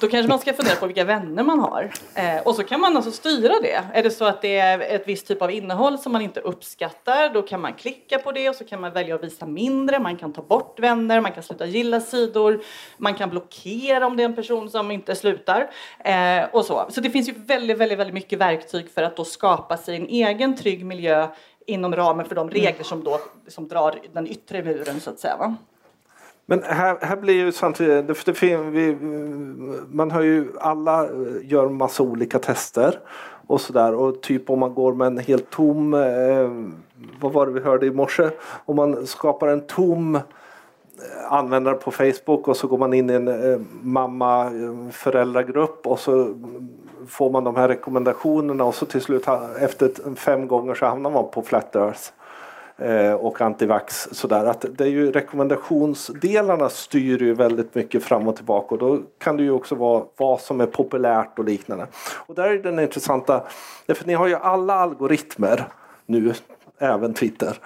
[0.00, 1.90] Då kanske man ska fundera på vilka vänner man har.
[2.14, 3.82] Eh, och så kan man alltså styra det.
[3.92, 7.34] Är det så att det är ett visst typ av innehåll som man inte uppskattar,
[7.34, 9.98] då kan man klicka på det och så kan man välja att visa mindre.
[9.98, 12.62] Man kan ta bort vänner, man kan sluta gilla sidor,
[12.96, 15.70] man kan blockera om det är en person som inte slutar.
[16.04, 16.86] Eh, och så.
[16.88, 20.08] så det finns ju väldigt, väldigt, väldigt mycket verktyg för att då skapa sig en
[20.08, 21.28] egen trygg miljö
[21.66, 25.36] inom ramen för de regler som då som drar den yttre muren så att säga.
[25.36, 25.56] Va?
[26.46, 28.96] Men här, här blir ju samtidigt, för det, vi,
[29.90, 31.08] man har ju alla
[31.42, 32.98] gör massa olika tester
[33.46, 36.50] och sådär och typ om man går med en helt tom, eh,
[37.20, 38.30] vad var det vi hörde i morse,
[38.64, 40.18] om man skapar en tom
[41.28, 46.00] användare på Facebook och så går man in i en eh, mamma eh, föräldragrupp och
[46.00, 46.34] så
[47.08, 49.26] får man de här rekommendationerna och så till slut
[49.60, 52.00] efter fem gånger så hamnar man på Flat Earth
[52.76, 54.08] eh, och antivax.
[54.12, 54.44] Sådär.
[54.44, 59.36] Att det är ju rekommendationsdelarna styr ju väldigt mycket fram och tillbaka och då kan
[59.36, 61.86] det ju också vara vad som är populärt och liknande.
[62.26, 63.42] Och där är den intressanta,
[63.86, 65.68] för ni har ju alla algoritmer
[66.06, 66.34] nu
[66.78, 67.58] även Twitter.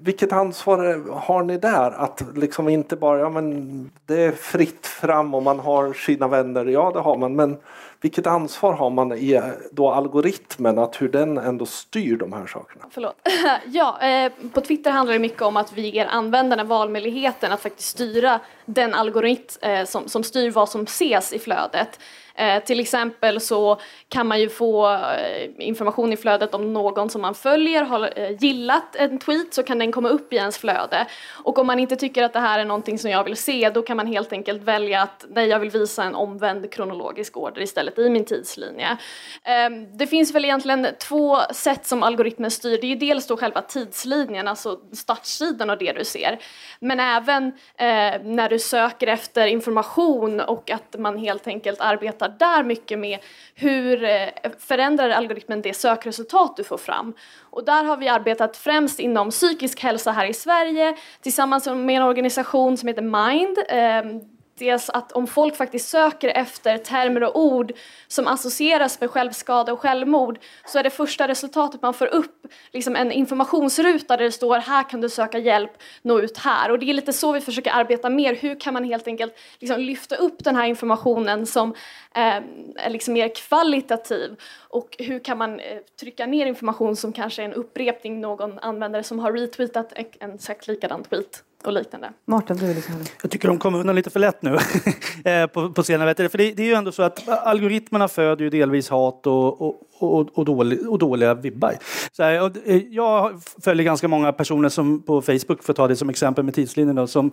[0.00, 1.90] Vilket ansvar har ni där?
[1.90, 6.64] Att liksom inte bara, ja men det är fritt fram och man har sina vänner,
[6.64, 7.56] ja det har man, men
[8.00, 12.46] vilket ansvar har man i eh, då algoritmen, att hur den ändå styr de här
[12.46, 12.84] sakerna?
[12.90, 13.16] Förlåt.
[13.66, 17.88] ja, eh, på Twitter handlar det mycket om att vi ger användarna valmöjligheten att faktiskt
[17.88, 22.00] styra den algoritm eh, som, som styr vad som ses i flödet.
[22.36, 27.22] Eh, till exempel så kan man ju få eh, information i flödet om någon som
[27.22, 31.06] man följer har eh, gillat en tweet så kan den komma upp i ens flöde.
[31.32, 33.82] Och om man inte tycker att det här är någonting som jag vill se då
[33.82, 37.98] kan man helt enkelt välja att nej jag vill visa en omvänd kronologisk order istället
[37.98, 38.96] i min tidslinje.
[39.44, 42.78] Ehm, det finns väl egentligen två sätt som algoritmen styr.
[42.80, 46.38] Det är ju dels då själva tidslinjen, alltså startsidan och det du ser.
[46.80, 47.46] Men även
[47.78, 52.98] eh, när du söker efter information och att man helt enkelt arbetar arbetar där mycket
[52.98, 53.18] med
[53.54, 57.14] hur eh, förändrar algoritmen det sökresultat du får fram.
[57.40, 62.02] Och där har vi arbetat främst inom psykisk hälsa här i Sverige tillsammans med en
[62.02, 67.72] organisation som heter Mind eh, Dels att om folk faktiskt söker efter termer och ord
[68.08, 72.96] som associeras med självskada och självmord så är det första resultatet man får upp liksom
[72.96, 75.70] en informationsruta där det står här kan du söka hjälp,
[76.02, 76.70] nå ut här.
[76.70, 78.34] Och det är lite så vi försöker arbeta mer.
[78.34, 81.74] Hur kan man helt enkelt liksom lyfta upp den här informationen som
[82.14, 82.42] eh,
[82.76, 84.36] är liksom mer kvalitativ
[84.68, 89.02] och hur kan man eh, trycka ner information som kanske är en upprepning någon användare
[89.02, 92.12] som har retweetat en exakt likadan tweet och liknande.
[92.26, 92.94] Martin, du liksom...
[93.22, 94.58] Jag tycker de kommer undan lite för lätt nu
[95.30, 96.28] eh, på, på senare.
[96.28, 99.82] För det, det, är ju ändå så att algoritmerna föder ju delvis hat och, och,
[99.98, 101.74] och, och, dålig, och dåliga vibbar.
[102.12, 105.88] Så här, och eh, jag följer ganska många personer som på Facebook, för att ta
[105.88, 107.30] det som exempel med tidslinjen, då, som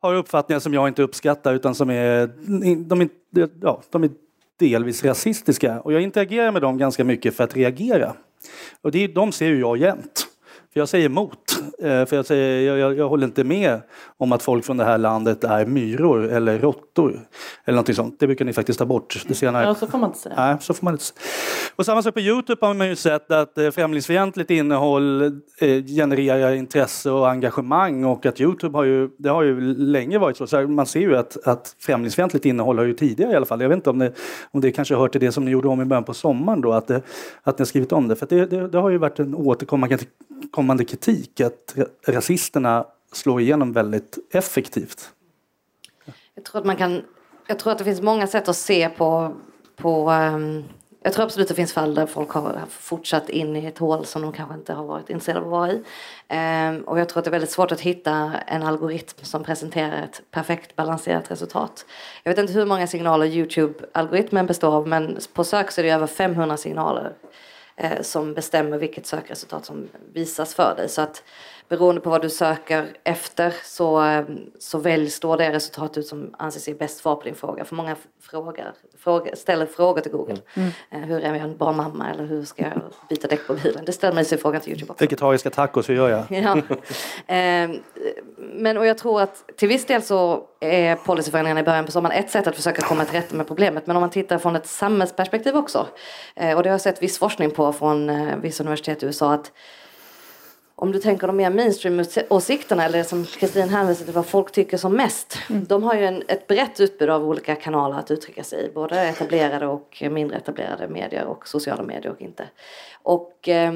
[0.00, 2.26] har uppfattningar som jag inte uppskattar utan som är,
[2.88, 3.08] de är,
[3.60, 4.10] ja, de är
[4.58, 5.80] delvis rasistiska.
[5.80, 8.14] Och jag interagerar med dem ganska mycket för att reagera.
[8.82, 10.27] Och det, de ser ju jag jämt.
[10.78, 11.38] Jag säger emot.
[11.78, 13.80] Eh, för jag, säger, jag, jag, håller inte med
[14.16, 17.10] om att folk från det här landet är myror eller råttor.
[17.64, 18.16] Eller någonting sånt.
[18.20, 19.24] Det brukar ni faktiskt ta bort.
[19.28, 19.64] Det senare.
[19.64, 20.34] Ja, så får man inte säga.
[20.36, 21.04] Nej, så får man inte
[21.76, 25.22] Och samma sak på Youtube har man ju sett att eh, främlingsfientligt innehåll
[25.60, 30.36] eh, genererar intresse och engagemang och att Youtube har ju, det har ju länge varit
[30.36, 30.46] så.
[30.46, 33.60] så man ser ju att, att främlingsfientligt innehåll har ju tidigare i alla fall.
[33.60, 34.12] Jag vet inte om det,
[34.50, 36.72] om det kanske hör till det som ni gjorde om i början på sommaren då,
[36.72, 37.02] att, det,
[37.42, 38.16] att ni har skrivit om det.
[38.16, 39.98] För det, det, det har ju varit en återkommande
[40.50, 41.74] kommande kritik att
[42.06, 45.10] rasisterna slår igenom väldigt effektivt.
[46.34, 47.02] Jag tror att man kan,
[47.46, 49.36] jag tror att det finns många sätt att se på,
[49.76, 50.64] på um,
[51.02, 54.04] jag tror absolut att det finns fall där folk har fortsatt in i ett hål
[54.04, 55.76] som de kanske inte har varit intresserade av att vara i.
[56.76, 60.02] Um, och jag tror att det är väldigt svårt att hitta en algoritm som presenterar
[60.02, 61.86] ett perfekt balanserat resultat.
[62.22, 65.90] Jag vet inte hur många signaler Youtube-algoritmen består av men på sök så är det
[65.90, 67.12] över 500 signaler
[67.80, 70.88] Eh, som bestämmer vilket sökresultat som visas för dig.
[70.88, 71.22] Så att
[71.68, 74.24] beroende på vad du söker efter så, eh,
[74.58, 77.64] så väljs då det resultat ut som anses ge bäst svar på din fråga.
[77.64, 80.36] För många frågar, fråga, ställer frågor till Google.
[80.54, 80.70] Mm.
[80.90, 83.84] Eh, hur är jag en bra mamma eller hur ska jag byta däck på bilen?
[83.84, 85.04] Det ställer man sig frågan till Youtube också.
[85.04, 86.24] Vegetariska tacos, hur gör jag?
[86.42, 86.56] ja.
[87.34, 87.70] Eh,
[88.36, 92.16] men och jag tror att till viss del så är policyförändringarna i början på sommaren
[92.18, 93.86] ett sätt att försöka komma till rätta med problemet.
[93.86, 95.86] Men om man tittar från ett samhällsperspektiv också.
[96.36, 99.32] Eh, och det har jag sett viss forskning på från eh, vissa universitet i USA
[99.32, 99.52] att
[100.80, 104.96] om du tänker de mer mainstream-åsikterna eller som Kristin hänvisar till vad folk tycker som
[104.96, 105.38] mest.
[105.50, 105.64] Mm.
[105.64, 108.70] De har ju en, ett brett utbud av olika kanaler att uttrycka sig i.
[108.74, 112.48] Både etablerade och mindre etablerade medier och sociala medier och inte.
[113.02, 113.72] Och, eh,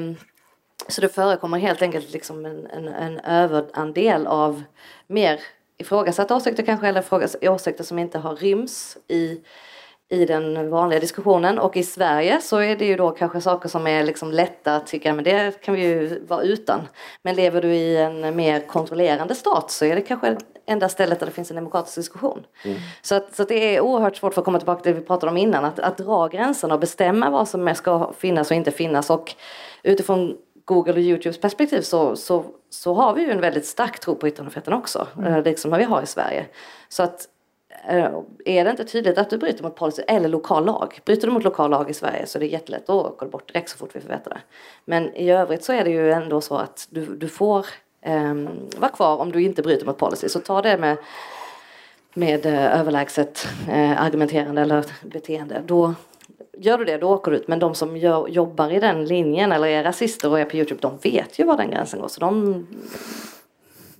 [0.87, 4.63] så det förekommer helt enkelt liksom en, en, en överandel av
[5.07, 5.39] mer
[5.77, 9.41] ifrågasatta åsikter kanske eller åsikter som inte har ryms i
[10.09, 13.87] i den vanliga diskussionen och i Sverige så är det ju då kanske saker som
[13.87, 16.81] är liksom lätta att tycka men det kan vi ju vara utan.
[17.23, 21.25] Men lever du i en mer kontrollerande stat så är det kanske enda stället där
[21.25, 22.45] det finns en demokratisk diskussion.
[22.65, 22.77] Mm.
[23.01, 25.05] Så, att, så att det är oerhört svårt för att komma tillbaka till det vi
[25.05, 28.71] pratade om innan att, att dra gränserna och bestämma vad som ska finnas och inte
[28.71, 29.35] finnas och
[29.83, 34.15] utifrån Google och Youtubes perspektiv så, så, så har vi ju en väldigt stark tro
[34.15, 35.43] på yttrandefriheten också, mm.
[35.43, 36.45] liksom vad vi har i Sverige.
[36.89, 37.32] Så att Eh,
[37.87, 40.99] Eh, är det inte tydligt att du bryter mot policy eller lokal lag.
[41.05, 43.53] Bryter du mot lokal lag i Sverige så är det jättelätt, då åka du bort
[43.53, 44.41] direkt så fort vi får veta det.
[44.85, 47.65] Men i övrigt så är det ju ändå så att du, du får
[48.05, 50.29] um, vara kvar om du inte bryter mot policy.
[50.29, 50.97] Så ta det med,
[52.13, 55.63] med uh, överlägset uh, argumenterande eller beteende.
[55.65, 55.93] Då,
[56.57, 57.47] gör du det, då åker du ut.
[57.47, 60.81] Men de som gör, jobbar i den linjen eller är rasister och är på Youtube,
[60.81, 62.07] de vet ju var den gränsen går.
[62.07, 62.67] Så de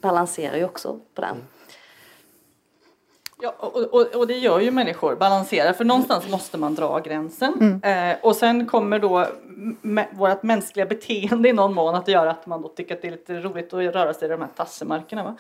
[0.02, 1.38] balanserar ju också på den.
[3.44, 7.54] Ja, och, och, och, det gör ju människor, balansera, för någonstans måste man dra gränsen.
[7.84, 8.12] Mm.
[8.12, 9.28] Eh, och sen kommer då
[10.12, 13.12] vårt mänskliga beteende i någon mån att göra att man då tycker att det är
[13.12, 15.36] lite roligt att röra sig i de här tassemarkerna.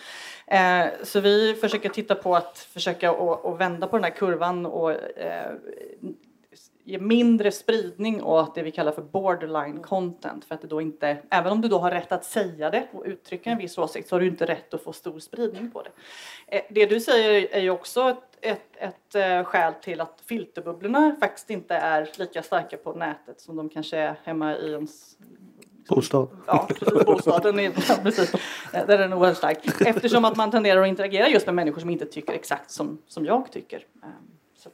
[0.48, 4.66] Eh, så vi försöker titta på att försöka och, och vända på den här kurvan
[4.66, 5.52] och eh,
[6.86, 10.46] ge mindre spridning åt det vi kallar för borderline content.
[10.46, 13.04] För att det då inte, även om du då har rätt att säga det och
[13.06, 15.92] uttrycka en viss åsikt så har du inte rätt att få stor spridning på det.
[16.58, 21.16] Eh, det du säger är ju också ett, ett, ett eh, skäl till att filterbubblorna
[21.20, 25.18] faktiskt inte är lika starka på nätet som de kanske är hemma i ens
[25.90, 26.28] Bostad.
[26.48, 27.06] Ja, precis.
[27.06, 28.32] Bostaden är, ja, precis.
[28.72, 29.82] Där är den oerhört stark.
[29.86, 33.26] Eftersom att man tenderar att interagera just med människor som inte tycker exakt som, som
[33.26, 33.86] jag tycker.
[34.58, 34.70] Så.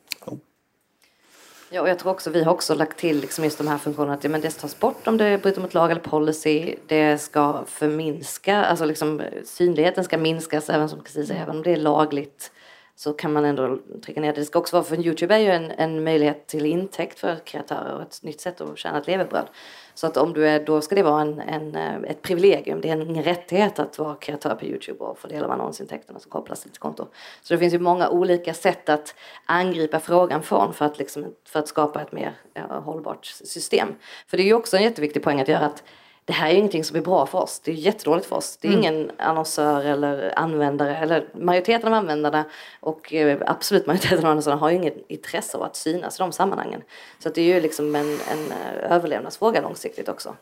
[1.72, 4.14] Ja, och jag tror också vi har också lagt till liksom just de här funktionerna
[4.14, 6.76] att ja, men det tas bort om det bryter mot lag eller policy.
[6.88, 11.78] Det ska förminska, alltså liksom synligheten ska minskas även som precis även om det är
[11.78, 12.52] lagligt
[12.96, 14.42] så kan man ändå trycka ner det.
[14.42, 17.96] Det ska också vara för Youtube är ju en, en möjlighet till intäkt för kreatörer
[17.96, 19.48] och ett nytt sätt att tjäna ett levebröd.
[19.94, 22.82] Så att om du är, då ska det vara en, en, eh, ett privilegium.
[22.82, 26.32] Det är ingen rättighet att vara kreatör på Youtube och få del av annonsintäkterna som
[26.32, 27.08] kopplas till ditt konto.
[27.42, 31.60] Så det finns ju många olika sätt att angripa frågan från för att, liksom, för
[31.60, 33.88] att skapa ett mer ja, hållbart system.
[34.28, 35.84] För det är ju också en jätteviktig poäng att göra att
[36.30, 37.60] det här är ingenting som är bra för oss.
[37.60, 38.58] Det är jättedåligt för oss.
[38.62, 38.84] Det är mm.
[38.84, 42.46] ingen annonsör eller användare, eller majoriteten av användarna
[42.80, 46.32] och eh, absolut majoriteten av annonsörerna har ju inget intresse av att synas i de
[46.32, 46.82] sammanhangen.
[47.20, 50.36] Så det är ju liksom en, en eh, överlevnadsfråga långsiktigt också.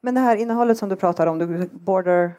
[0.00, 2.32] Men det här innehållet som du pratar om, border...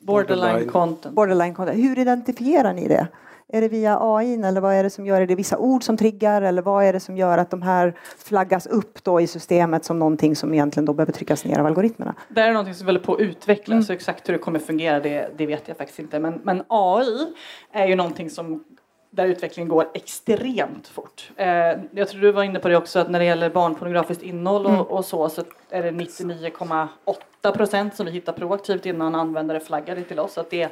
[0.00, 1.14] Borderline content.
[1.14, 1.78] Borderline content.
[1.78, 3.06] Hur identifierar ni det?
[3.54, 5.22] Är det via AI eller vad är det som gör det?
[5.22, 7.94] Är det vissa ord som triggar eller vad är det som gör att de här
[8.18, 12.14] flaggas upp då i systemet som någonting som egentligen då behöver tryckas ner av algoritmerna?
[12.28, 13.82] Det är någonting som håller på att utvecklas mm.
[13.82, 16.18] så exakt hur det kommer fungera det, det vet jag faktiskt inte.
[16.18, 17.26] Men, men AI
[17.72, 18.64] är ju någonting som
[19.10, 21.30] där utvecklingen går extremt fort.
[21.36, 21.46] Eh,
[21.90, 24.72] jag tror du var inne på det också att när det gäller barnpornografiskt innehåll och,
[24.72, 24.82] mm.
[24.82, 30.02] och så så är det 99,8 procent som vi hittar proaktivt innan användare flaggar det
[30.02, 30.38] till oss.
[30.38, 30.68] Att det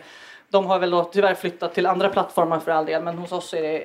[0.51, 3.55] de har väl då tyvärr flyttat till andra plattformar för all del men hos oss
[3.55, 3.85] är det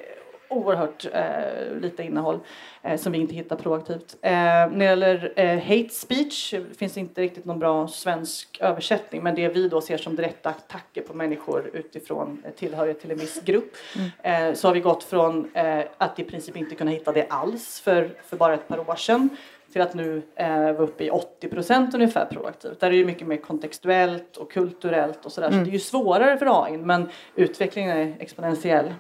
[0.50, 2.40] oerhört eh, lite innehåll
[2.82, 4.16] eh, som vi inte hittar proaktivt.
[4.22, 9.36] Eh, när det gäller eh, hate speech finns inte riktigt någon bra svensk översättning men
[9.36, 13.42] det vi då ser som direkta attacker på människor utifrån eh, tillhörighet till en viss
[13.42, 14.10] grupp mm.
[14.24, 17.80] Eh, så har vi gått från eh, att i princip inte kunna hitta det alls
[17.80, 19.30] för, för bara ett par år sedan
[19.76, 22.80] till att nu eh, vara uppe i 80 procent ungefär proaktivt.
[22.80, 25.48] Där är det mycket mer kontextuellt och kulturellt och sådär.
[25.48, 25.60] Mm.
[25.60, 28.94] Så det är ju svårare för AI men utvecklingen är exponentiell.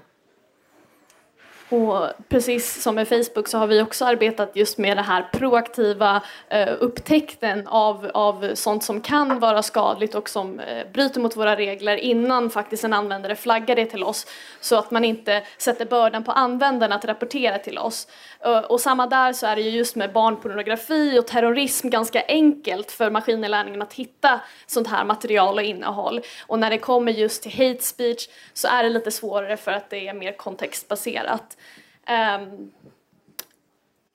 [1.69, 6.21] Och precis som med Facebook så har vi också arbetat just med den här proaktiva
[6.49, 11.55] eh, upptäckten av, av sånt som kan vara skadligt och som eh, bryter mot våra
[11.55, 14.27] regler innan faktiskt en användare flaggar det till oss
[14.59, 18.07] så att man inte sätter bördan på användaren att rapportera till oss.
[18.39, 22.91] Eh, och samma där så är det ju just med barnpornografi och terrorism ganska enkelt
[22.91, 26.21] för maskininlärningen att hitta sånt här material och innehåll.
[26.47, 29.89] Och när det kommer just till hate speech så är det lite svårare för att
[29.89, 31.54] det är mer kontextbaserat.
[32.09, 32.71] Um,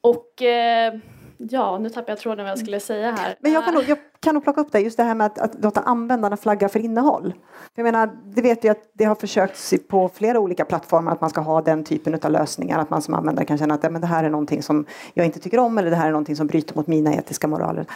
[0.01, 1.01] och uh,
[1.39, 3.37] ja, nu tappade jag tråden vad jag skulle säga här.
[3.41, 5.39] Men jag kan nog, jag kan nog plocka upp det, just det här med att,
[5.39, 7.35] att låta användarna flagga för innehåll.
[7.75, 11.31] Jag menar, det vet jag att det har försökts på flera olika plattformar att man
[11.31, 14.07] ska ha den typen av lösningar, att man som användare kan känna att men det
[14.07, 16.77] här är någonting som jag inte tycker om eller det här är någonting som bryter
[16.77, 17.87] mot mina etiska moraler.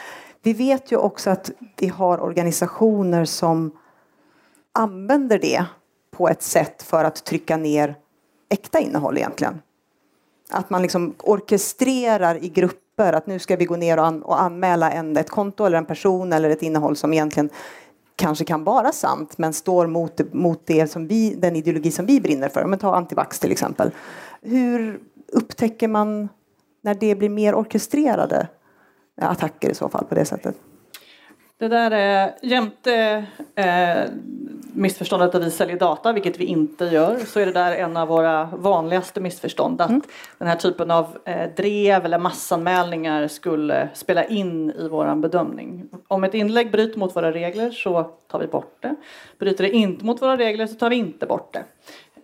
[0.43, 3.73] Vi vet ju också att vi har organisationer som
[4.73, 5.65] använder det
[6.11, 7.97] på ett sätt för att trycka ner
[8.49, 9.63] äkta innehåll egentligen.
[10.55, 14.43] Att man liksom orkestrerar i grupper att nu ska vi gå ner och, an och
[14.43, 17.51] anmäla en, ett konto eller en person eller ett innehåll som egentligen
[18.17, 22.21] kanske kan vara sant men står mot, mot det som vi, den ideologi som vi
[22.21, 22.65] brinner för.
[22.65, 23.91] Men ta antivax till exempel.
[24.43, 25.01] Hur
[25.33, 26.29] upptäcker man
[26.83, 28.49] när det blir mer orkestrerade
[29.21, 30.57] attacker i så fall på det sättet?
[31.59, 34.11] Det där är jämte eh,
[34.73, 38.09] missförståndet att vi säljer data, vilket vi inte gör, så är det där en av
[38.09, 39.81] våra vanligaste missförstånd.
[39.81, 40.03] Att mm.
[40.39, 45.89] den här typen av eh, drev eller massanmälningar skulle spela in i vår bedömning.
[46.09, 48.97] Om ett inlägg bryter mot våra regler så tar vi bort det.
[49.39, 51.65] Bryter det inte mot våra regler så tar vi inte bort det.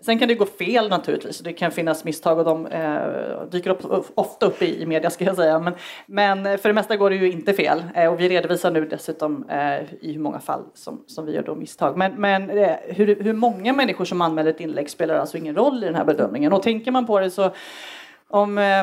[0.02, 1.38] Sen kan det gå fel naturligtvis.
[1.38, 5.24] Det kan finnas misstag och de eh, dyker upp, ofta upp i, i media ska
[5.24, 5.58] jag säga.
[5.58, 5.74] Men,
[6.06, 7.84] men eh, för det mesta går det ju inte fel.
[7.94, 11.42] Eh, och vi redovisar nu dessutom eh, i hur många fall som, som vi gör
[11.42, 11.96] då misstag.
[11.96, 15.84] Men, men eh, hur, hur många människor som anmäler ett inlägg spelar alltså ingen roll
[15.84, 16.52] i den här bedömningen.
[16.52, 17.50] Och tänker man på det så
[18.28, 18.82] om eh,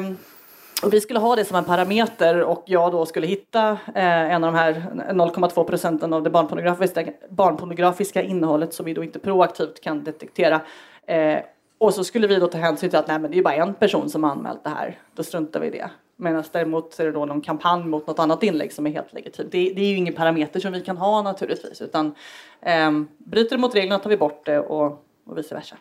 [0.84, 4.44] och vi skulle ha det som en parameter och jag då skulle hitta eh, en
[4.44, 4.74] av de här
[5.12, 10.62] 0,2 procenten av det barnpornografiska, barnpornografiska innehållet som vi då inte proaktivt kan detektera
[11.08, 11.40] Eh,
[11.78, 13.74] och så skulle vi då ta hänsyn till att nej, men det är bara en
[13.74, 15.00] person som har anmält det här.
[15.16, 15.90] Då struntar vi i det.
[16.16, 19.14] Medan däremot så är det då någon kampanj mot något annat inlägg som är helt
[19.14, 19.52] legitimt.
[19.52, 21.82] Det, det är ju ingen parameter som vi kan ha naturligtvis.
[21.82, 22.16] Utan
[22.62, 25.78] eh, bryter det mot reglerna tar vi bort det och, och vice versa.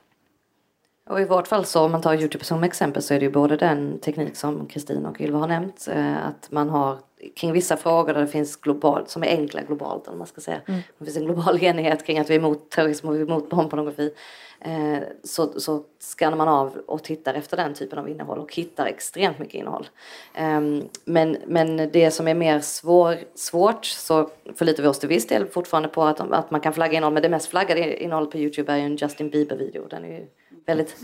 [1.06, 3.30] Och i vårt fall så om man tar Youtube som exempel så är det ju
[3.30, 5.88] både den teknik som Kristin och Ylva har nämnt.
[5.92, 6.98] Eh, att man har
[7.36, 10.60] kring vissa frågor där det finns globalt, som är enkla globalt om man ska säga.
[10.68, 10.80] Mm.
[10.98, 13.50] Det finns en global enighet kring att vi är emot terrorism och vi är emot
[13.50, 14.14] barnpornografi.
[14.60, 18.86] Eh, så, så skannar man av och tittar efter den typen av innehåll och hittar
[18.86, 19.88] extremt mycket innehåll.
[20.34, 20.60] Eh,
[21.04, 25.46] men, men det som är mer svår, svårt så förlitar vi oss till viss del
[25.46, 27.14] fortfarande på att, att man kan flagga innehåll.
[27.14, 29.86] Men det mest flaggade innehållet på Youtube är ju en Justin Bieber-video.
[29.90, 30.26] Den är ju
[30.66, 30.96] väldigt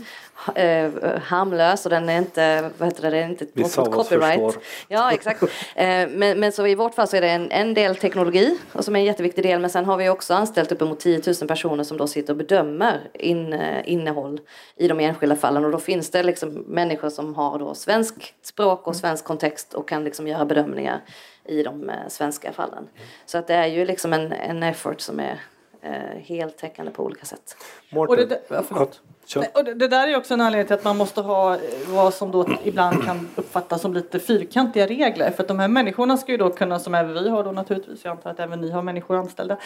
[0.55, 0.91] eh,
[1.21, 4.41] harmlös och den är inte, vad heter det, det är inte Vissa mot copyright.
[4.41, 4.63] Förstår.
[4.87, 5.43] Ja, exakt.
[5.75, 8.85] Eh, men, men så i vårt fall så är det en, en del teknologi och
[8.85, 9.59] som är en jätteviktig del.
[9.59, 13.01] Men sen har vi också anställt uppemot 10 000 personer som då sitter och bedömer
[13.13, 14.39] in, eh, innehåll
[14.75, 15.65] i de enskilda fallen.
[15.65, 19.89] Och då finns det liksom människor som har då svensk språk och svensk kontext och
[19.89, 21.01] kan liksom göra bedömningar
[21.45, 22.87] i de eh, svenska fallen.
[23.25, 25.39] Så att det är ju liksom en, en effort som är
[25.83, 27.57] eh, heltäckande på olika sätt.
[27.95, 29.01] Och det, ja, förlåt.
[29.53, 32.13] Och det, det där är också en anledning till att man måste ha eh, vad
[32.13, 35.31] som då ibland kan uppfattas som lite fyrkantiga regler.
[35.31, 38.05] För att de här människorna ska ju då kunna, som även vi har då naturligtvis,
[38.05, 39.57] jag antar att även ni har människor anställda,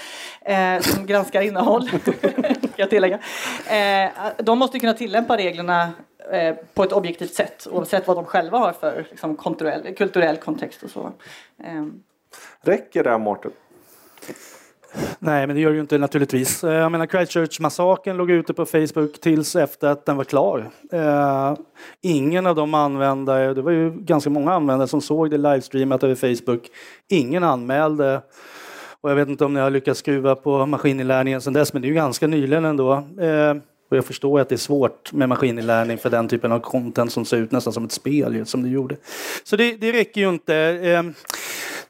[0.41, 1.89] eh, som granskar innehåll,
[2.21, 3.19] kan jag tillägga.
[3.67, 5.91] Eh, de måste ju kunna tillämpa reglerna
[6.31, 9.35] eh, på ett objektivt sätt oavsett vad de själva har för liksom,
[9.97, 11.11] kulturell, kontext och så.
[11.63, 11.85] Eh,
[12.61, 13.51] Räcker det Mårten?
[15.19, 16.63] Nej, men det gör det ju inte naturligtvis.
[16.63, 20.69] Eh, jag menar Christchurch-massakern låg ute på Facebook tills efter att den var klar.
[20.91, 21.53] Eh,
[22.01, 26.15] ingen av de användare, det var ju ganska många användare som såg det livestreamat över
[26.15, 26.67] Facebook.
[27.09, 28.21] Ingen anmälde.
[29.01, 31.85] Och jag vet inte om ni har lyckats skruva på maskininlärningen sedan dess, men det
[31.85, 32.93] är ju ganska nyligen ändå.
[33.21, 33.53] Eh,
[33.89, 37.25] och jag förstår att det är svårt med maskininlärning för den typen av content som
[37.25, 38.95] ser ut nästan som ett spel, som det gjorde.
[39.43, 40.55] Så det, det räcker ju inte.
[40.55, 41.03] Eh,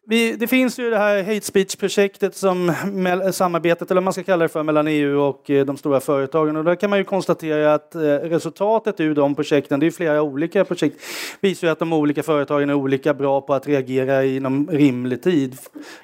[0.09, 2.73] vi, det finns ju det här hate speech-projektet som
[3.31, 6.55] samarbetet, eller vad man ska kalla det för, mellan EU och eh, de stora företagen.
[6.55, 10.21] Och där kan man ju konstatera att eh, resultatet ur de projekten, det är flera
[10.21, 11.01] olika projekt,
[11.41, 15.57] visar ju att de olika företagen är olika bra på att reagera inom rimlig tid.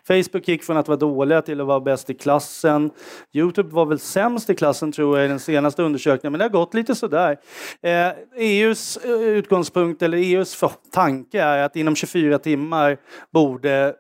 [0.08, 2.92] Facebook gick från att vara dåliga till att vara bäst i klassen.
[3.34, 6.50] Youtube var väl sämst i klassen tror jag i den senaste undersökningen, men det har
[6.50, 7.38] gått lite sådär.
[7.82, 12.98] Eh, EUs eh, utgångspunkt, eller EUs tanke är att inom 24 timmar
[13.32, 13.93] borde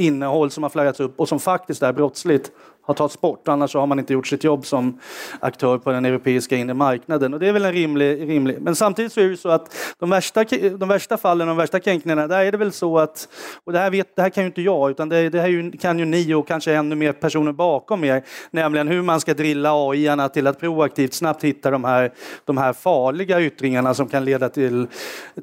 [0.00, 3.48] innehåll som har flaggats upp och som faktiskt är brottsligt har tagits bort.
[3.48, 4.98] Annars så har man inte gjort sitt jobb som
[5.40, 7.34] aktör på den europeiska inre marknaden.
[7.34, 8.28] Och det är väl en rimlig...
[8.28, 8.56] rimlig.
[8.60, 10.44] Men samtidigt så är det ju så att de värsta,
[10.78, 13.28] de värsta fallen, de värsta kränkningarna, där är det väl så att...
[13.64, 15.98] Och det här, vet, det här kan ju inte jag, utan det, det här kan
[15.98, 18.22] ju ni och kanske ännu mer personer bakom er.
[18.50, 22.12] Nämligen hur man ska drilla AI-arna till att proaktivt snabbt hitta de här,
[22.44, 24.86] de här farliga yttringarna som kan leda till,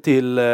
[0.02, 0.44] till, eh,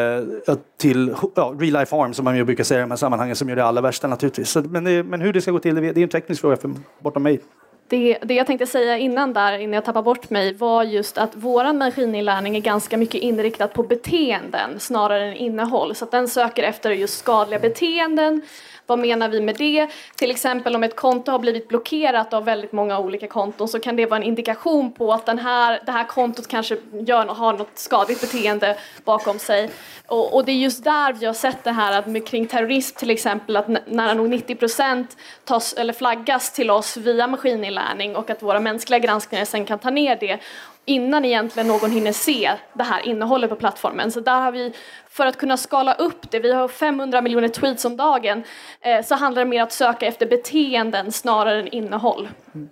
[0.79, 3.49] till ja, real life harm, som man ju brukar säga i de här sammanhangen, som
[3.49, 4.51] gör det allra värsta naturligtvis.
[4.51, 6.74] Så, men, det, men hur det ska gå till, det är en teknisk fråga för,
[6.99, 7.41] bortom mig.
[7.89, 11.37] Det, det jag tänkte säga innan där, innan jag tappar bort mig, var just att
[11.37, 15.95] våran maskininlärning är ganska mycket inriktad på beteenden snarare än innehåll.
[15.95, 18.43] Så att den söker efter just skadliga beteenden.
[18.87, 19.89] Vad menar vi med det?
[20.17, 23.97] Till exempel om ett konto har blivit blockerat av väldigt många olika konton så kan
[23.97, 26.77] det vara en indikation på att den här, det här kontot kanske
[27.07, 29.71] gör, har något skadligt beteende bakom sig.
[30.07, 32.97] Och, och det är just där vi har sett det här att med, kring terrorism
[32.97, 38.31] till exempel att nära nog 90 procent tas eller flaggas till oss via maskininlärning och
[38.31, 40.39] att våra mänskliga granskningar sen kan ta ner det
[40.85, 44.13] innan egentligen någon hinner se det här innehållet på plattformen.
[44.13, 44.73] Så där har vi,
[45.09, 48.43] för att kunna skala upp det, vi har 500 miljoner tweets om dagen,
[48.81, 52.29] eh, så handlar det mer om att söka efter beteenden snarare än innehåll.
[52.55, 52.69] Mm.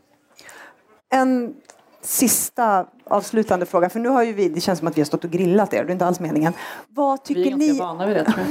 [1.11, 1.55] En
[2.01, 5.25] sista avslutande fråga, för nu har ju vi, det känns som att vi har stått
[5.25, 6.53] och grillat er, det är inte alls meningen.
[6.89, 8.45] Vad vi är tycker, ganska ni, vana vid det tror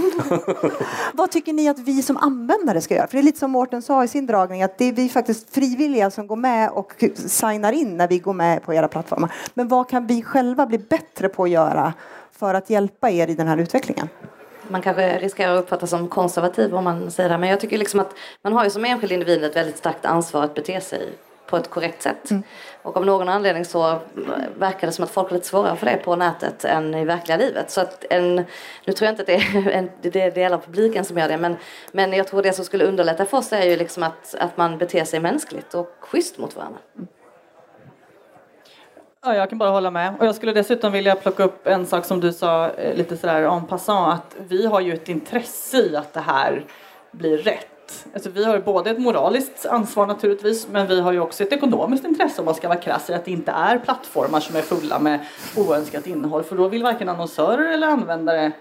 [0.61, 0.71] jag.
[1.13, 3.07] vad tycker ni att vi som användare ska göra?
[3.07, 5.53] För det är lite som Mårten sa i sin dragning, att det är vi faktiskt
[5.53, 9.33] frivilliga som går med och signar in när vi går med på era plattformar.
[9.53, 11.93] Men vad kan vi själva bli bättre på att göra
[12.31, 14.09] för att hjälpa er i den här utvecklingen?
[14.67, 17.99] Man kanske riskerar att uppfattas som konservativ om man säger det, men jag tycker liksom
[17.99, 21.13] att man har ju som enskild individ ett väldigt starkt ansvar att bete sig
[21.51, 22.29] på ett korrekt sätt.
[22.83, 23.99] Och av någon anledning så
[24.57, 27.37] verkar det som att folk har lite svårare för det på nätet än i verkliga
[27.37, 27.71] livet.
[27.71, 28.35] Så att en,
[28.85, 31.27] nu tror jag inte att det är en det är del av publiken som gör
[31.27, 31.55] det, men,
[31.91, 34.77] men jag tror det som skulle underlätta för oss är ju liksom att, att man
[34.77, 36.79] beter sig mänskligt och schysst mot varandra.
[39.23, 40.13] Ja, jag kan bara hålla med.
[40.19, 43.41] Och jag skulle dessutom vilja plocka upp en sak som du sa eh, lite sådär
[43.41, 46.65] en passant att vi har ju ett intresse i att det här
[47.11, 47.70] blir rätt.
[48.13, 52.05] Alltså vi har både ett moraliskt ansvar naturligtvis men vi har ju också ett ekonomiskt
[52.05, 54.99] intresse om man ska vara krass i att det inte är plattformar som är fulla
[54.99, 55.19] med
[55.57, 58.51] oönskat innehåll för då vill varken annonsörer eller användare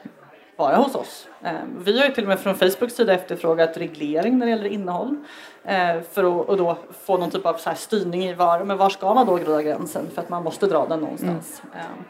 [0.56, 1.28] bara hos oss.
[1.42, 4.70] Eh, vi har ju till och med från Facebooks sida efterfrågat reglering när det gäller
[4.70, 5.16] innehåll
[5.64, 9.14] eh, för att då få någon typ av så styrning i var, men var ska
[9.14, 11.62] man då dra gränsen för att man måste dra den någonstans.
[11.74, 12.04] Mm.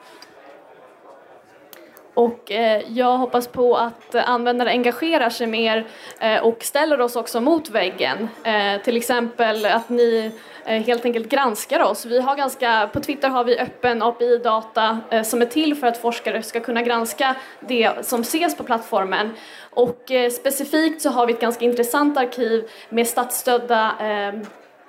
[2.21, 5.87] Och eh, jag hoppas på att användare engagerar sig mer
[6.21, 8.29] eh, och ställer oss också mot väggen.
[8.45, 10.33] Eh, till exempel att ni
[10.65, 12.07] helt enkelt granskar oss.
[12.07, 16.43] Vi har ganska, på Twitter har vi öppen API-data som är till för att forskare
[16.43, 19.31] ska kunna granska det som ses på plattformen.
[19.71, 23.95] Och specifikt så har vi ett ganska intressant arkiv med statsstödda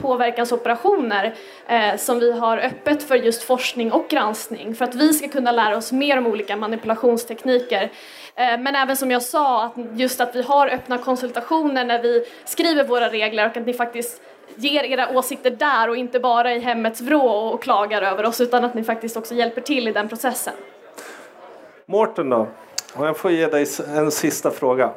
[0.01, 1.33] påverkansoperationer
[1.67, 5.51] eh, som vi har öppet för just forskning och granskning för att vi ska kunna
[5.51, 7.83] lära oss mer om olika manipulationstekniker.
[8.35, 12.25] Eh, men även som jag sa, att just att vi har öppna konsultationer när vi
[12.45, 14.21] skriver våra regler och att ni faktiskt
[14.55, 18.65] ger era åsikter där och inte bara i hemmets vrå och klagar över oss utan
[18.65, 20.53] att ni faktiskt också hjälper till i den processen.
[21.85, 22.47] Mårten då,
[22.93, 24.91] om jag får ge dig en sista fråga.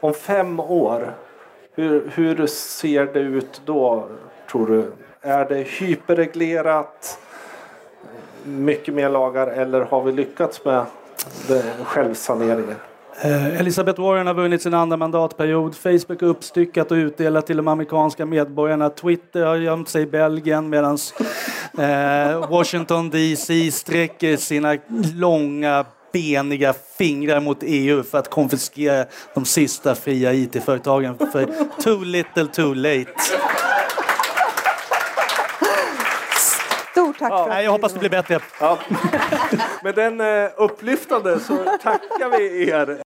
[0.00, 1.14] Om fem år,
[1.74, 4.08] hur, hur ser det ut då
[4.50, 4.92] tror du?
[5.20, 7.18] Är det hyperreglerat?
[8.44, 10.84] Mycket mer lagar eller har vi lyckats med
[11.84, 12.74] självsaneringen?
[13.20, 15.74] Eh, Elisabeth Warren har vunnit sin andra mandatperiod.
[15.74, 18.90] Facebook är uppstyckat och utdelat till de amerikanska medborgarna.
[18.90, 20.98] Twitter har gömt sig i Belgien medan
[21.78, 24.76] eh, Washington DC sträcker sina
[25.14, 31.48] långa beniga fingrar mot EU för att konfiskera de sista fria IT-företagen för
[31.82, 33.06] too little too late.
[37.18, 38.40] Tack ja, för att Jag hoppas det blir bättre.
[38.60, 38.78] Ja.
[39.82, 43.02] Med den uh, upplyftande så tackar vi er.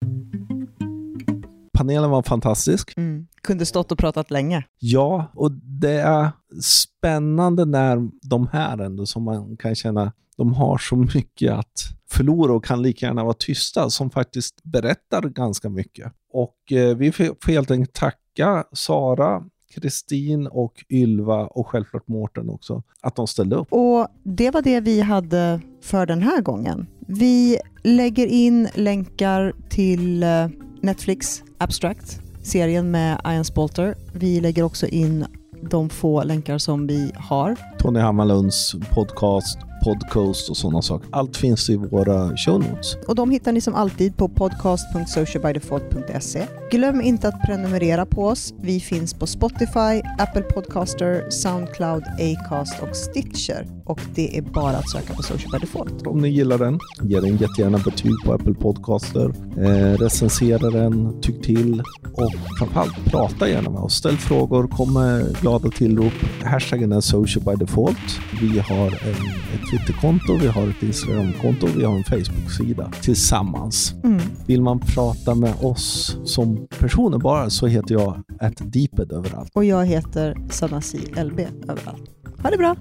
[1.79, 2.97] Panelen var fantastisk.
[2.97, 3.27] Mm.
[3.43, 4.65] Kunde stått och pratat länge.
[4.79, 6.31] Ja, och det är
[6.63, 11.81] spännande när de här ändå som man kan känna, de har så mycket att
[12.11, 16.13] förlora och kan lika gärna vara tysta, som faktiskt berättar ganska mycket.
[16.33, 19.43] Och eh, vi får helt enkelt tacka Sara,
[19.75, 23.73] Kristin och Ylva och självklart Mårten också, att de ställde upp.
[23.73, 26.87] Och det var det vi hade för den här gången.
[27.07, 30.49] Vi lägger in länkar till eh,
[30.81, 33.95] Netflix Abstract, serien med Ian Spalter.
[34.13, 35.27] Vi lägger också in
[35.71, 37.57] de få länkar som vi har.
[37.79, 41.09] Tony Hammarlunds podcast podcast och sådana saker.
[41.13, 42.97] Allt finns i våra show notes.
[43.09, 46.47] Och de hittar ni som alltid på podcast.socialbydefault.se.
[46.71, 48.55] Glöm inte att prenumerera på oss.
[48.61, 53.80] Vi finns på Spotify, Apple Podcaster, Soundcloud, Acast och Stitcher.
[53.91, 56.07] Och det är bara att söka på Social by Default.
[56.07, 59.33] Om ni gillar den, ge den jättegärna betyg på Apple Podcaster.
[59.57, 61.83] Eh, recensera den, tyck till
[62.13, 63.95] och framförallt prata gärna med oss.
[63.95, 66.13] Ställ frågor, kom med glada tillrop.
[66.45, 68.21] Hashtaggen är Social by Default.
[68.41, 73.95] Vi har en, ett Twitterkonto, vi har ett Instagramkonto, vi har en Facebook-sida tillsammans.
[74.05, 74.21] Mm.
[74.47, 78.23] Vill man prata med oss som personer bara så heter jag
[78.59, 79.51] Deeped överallt.
[79.55, 82.11] Och jag heter Sanasi LB överallt.
[82.43, 82.77] Ha det bra!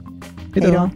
[0.53, 0.89] Hej då!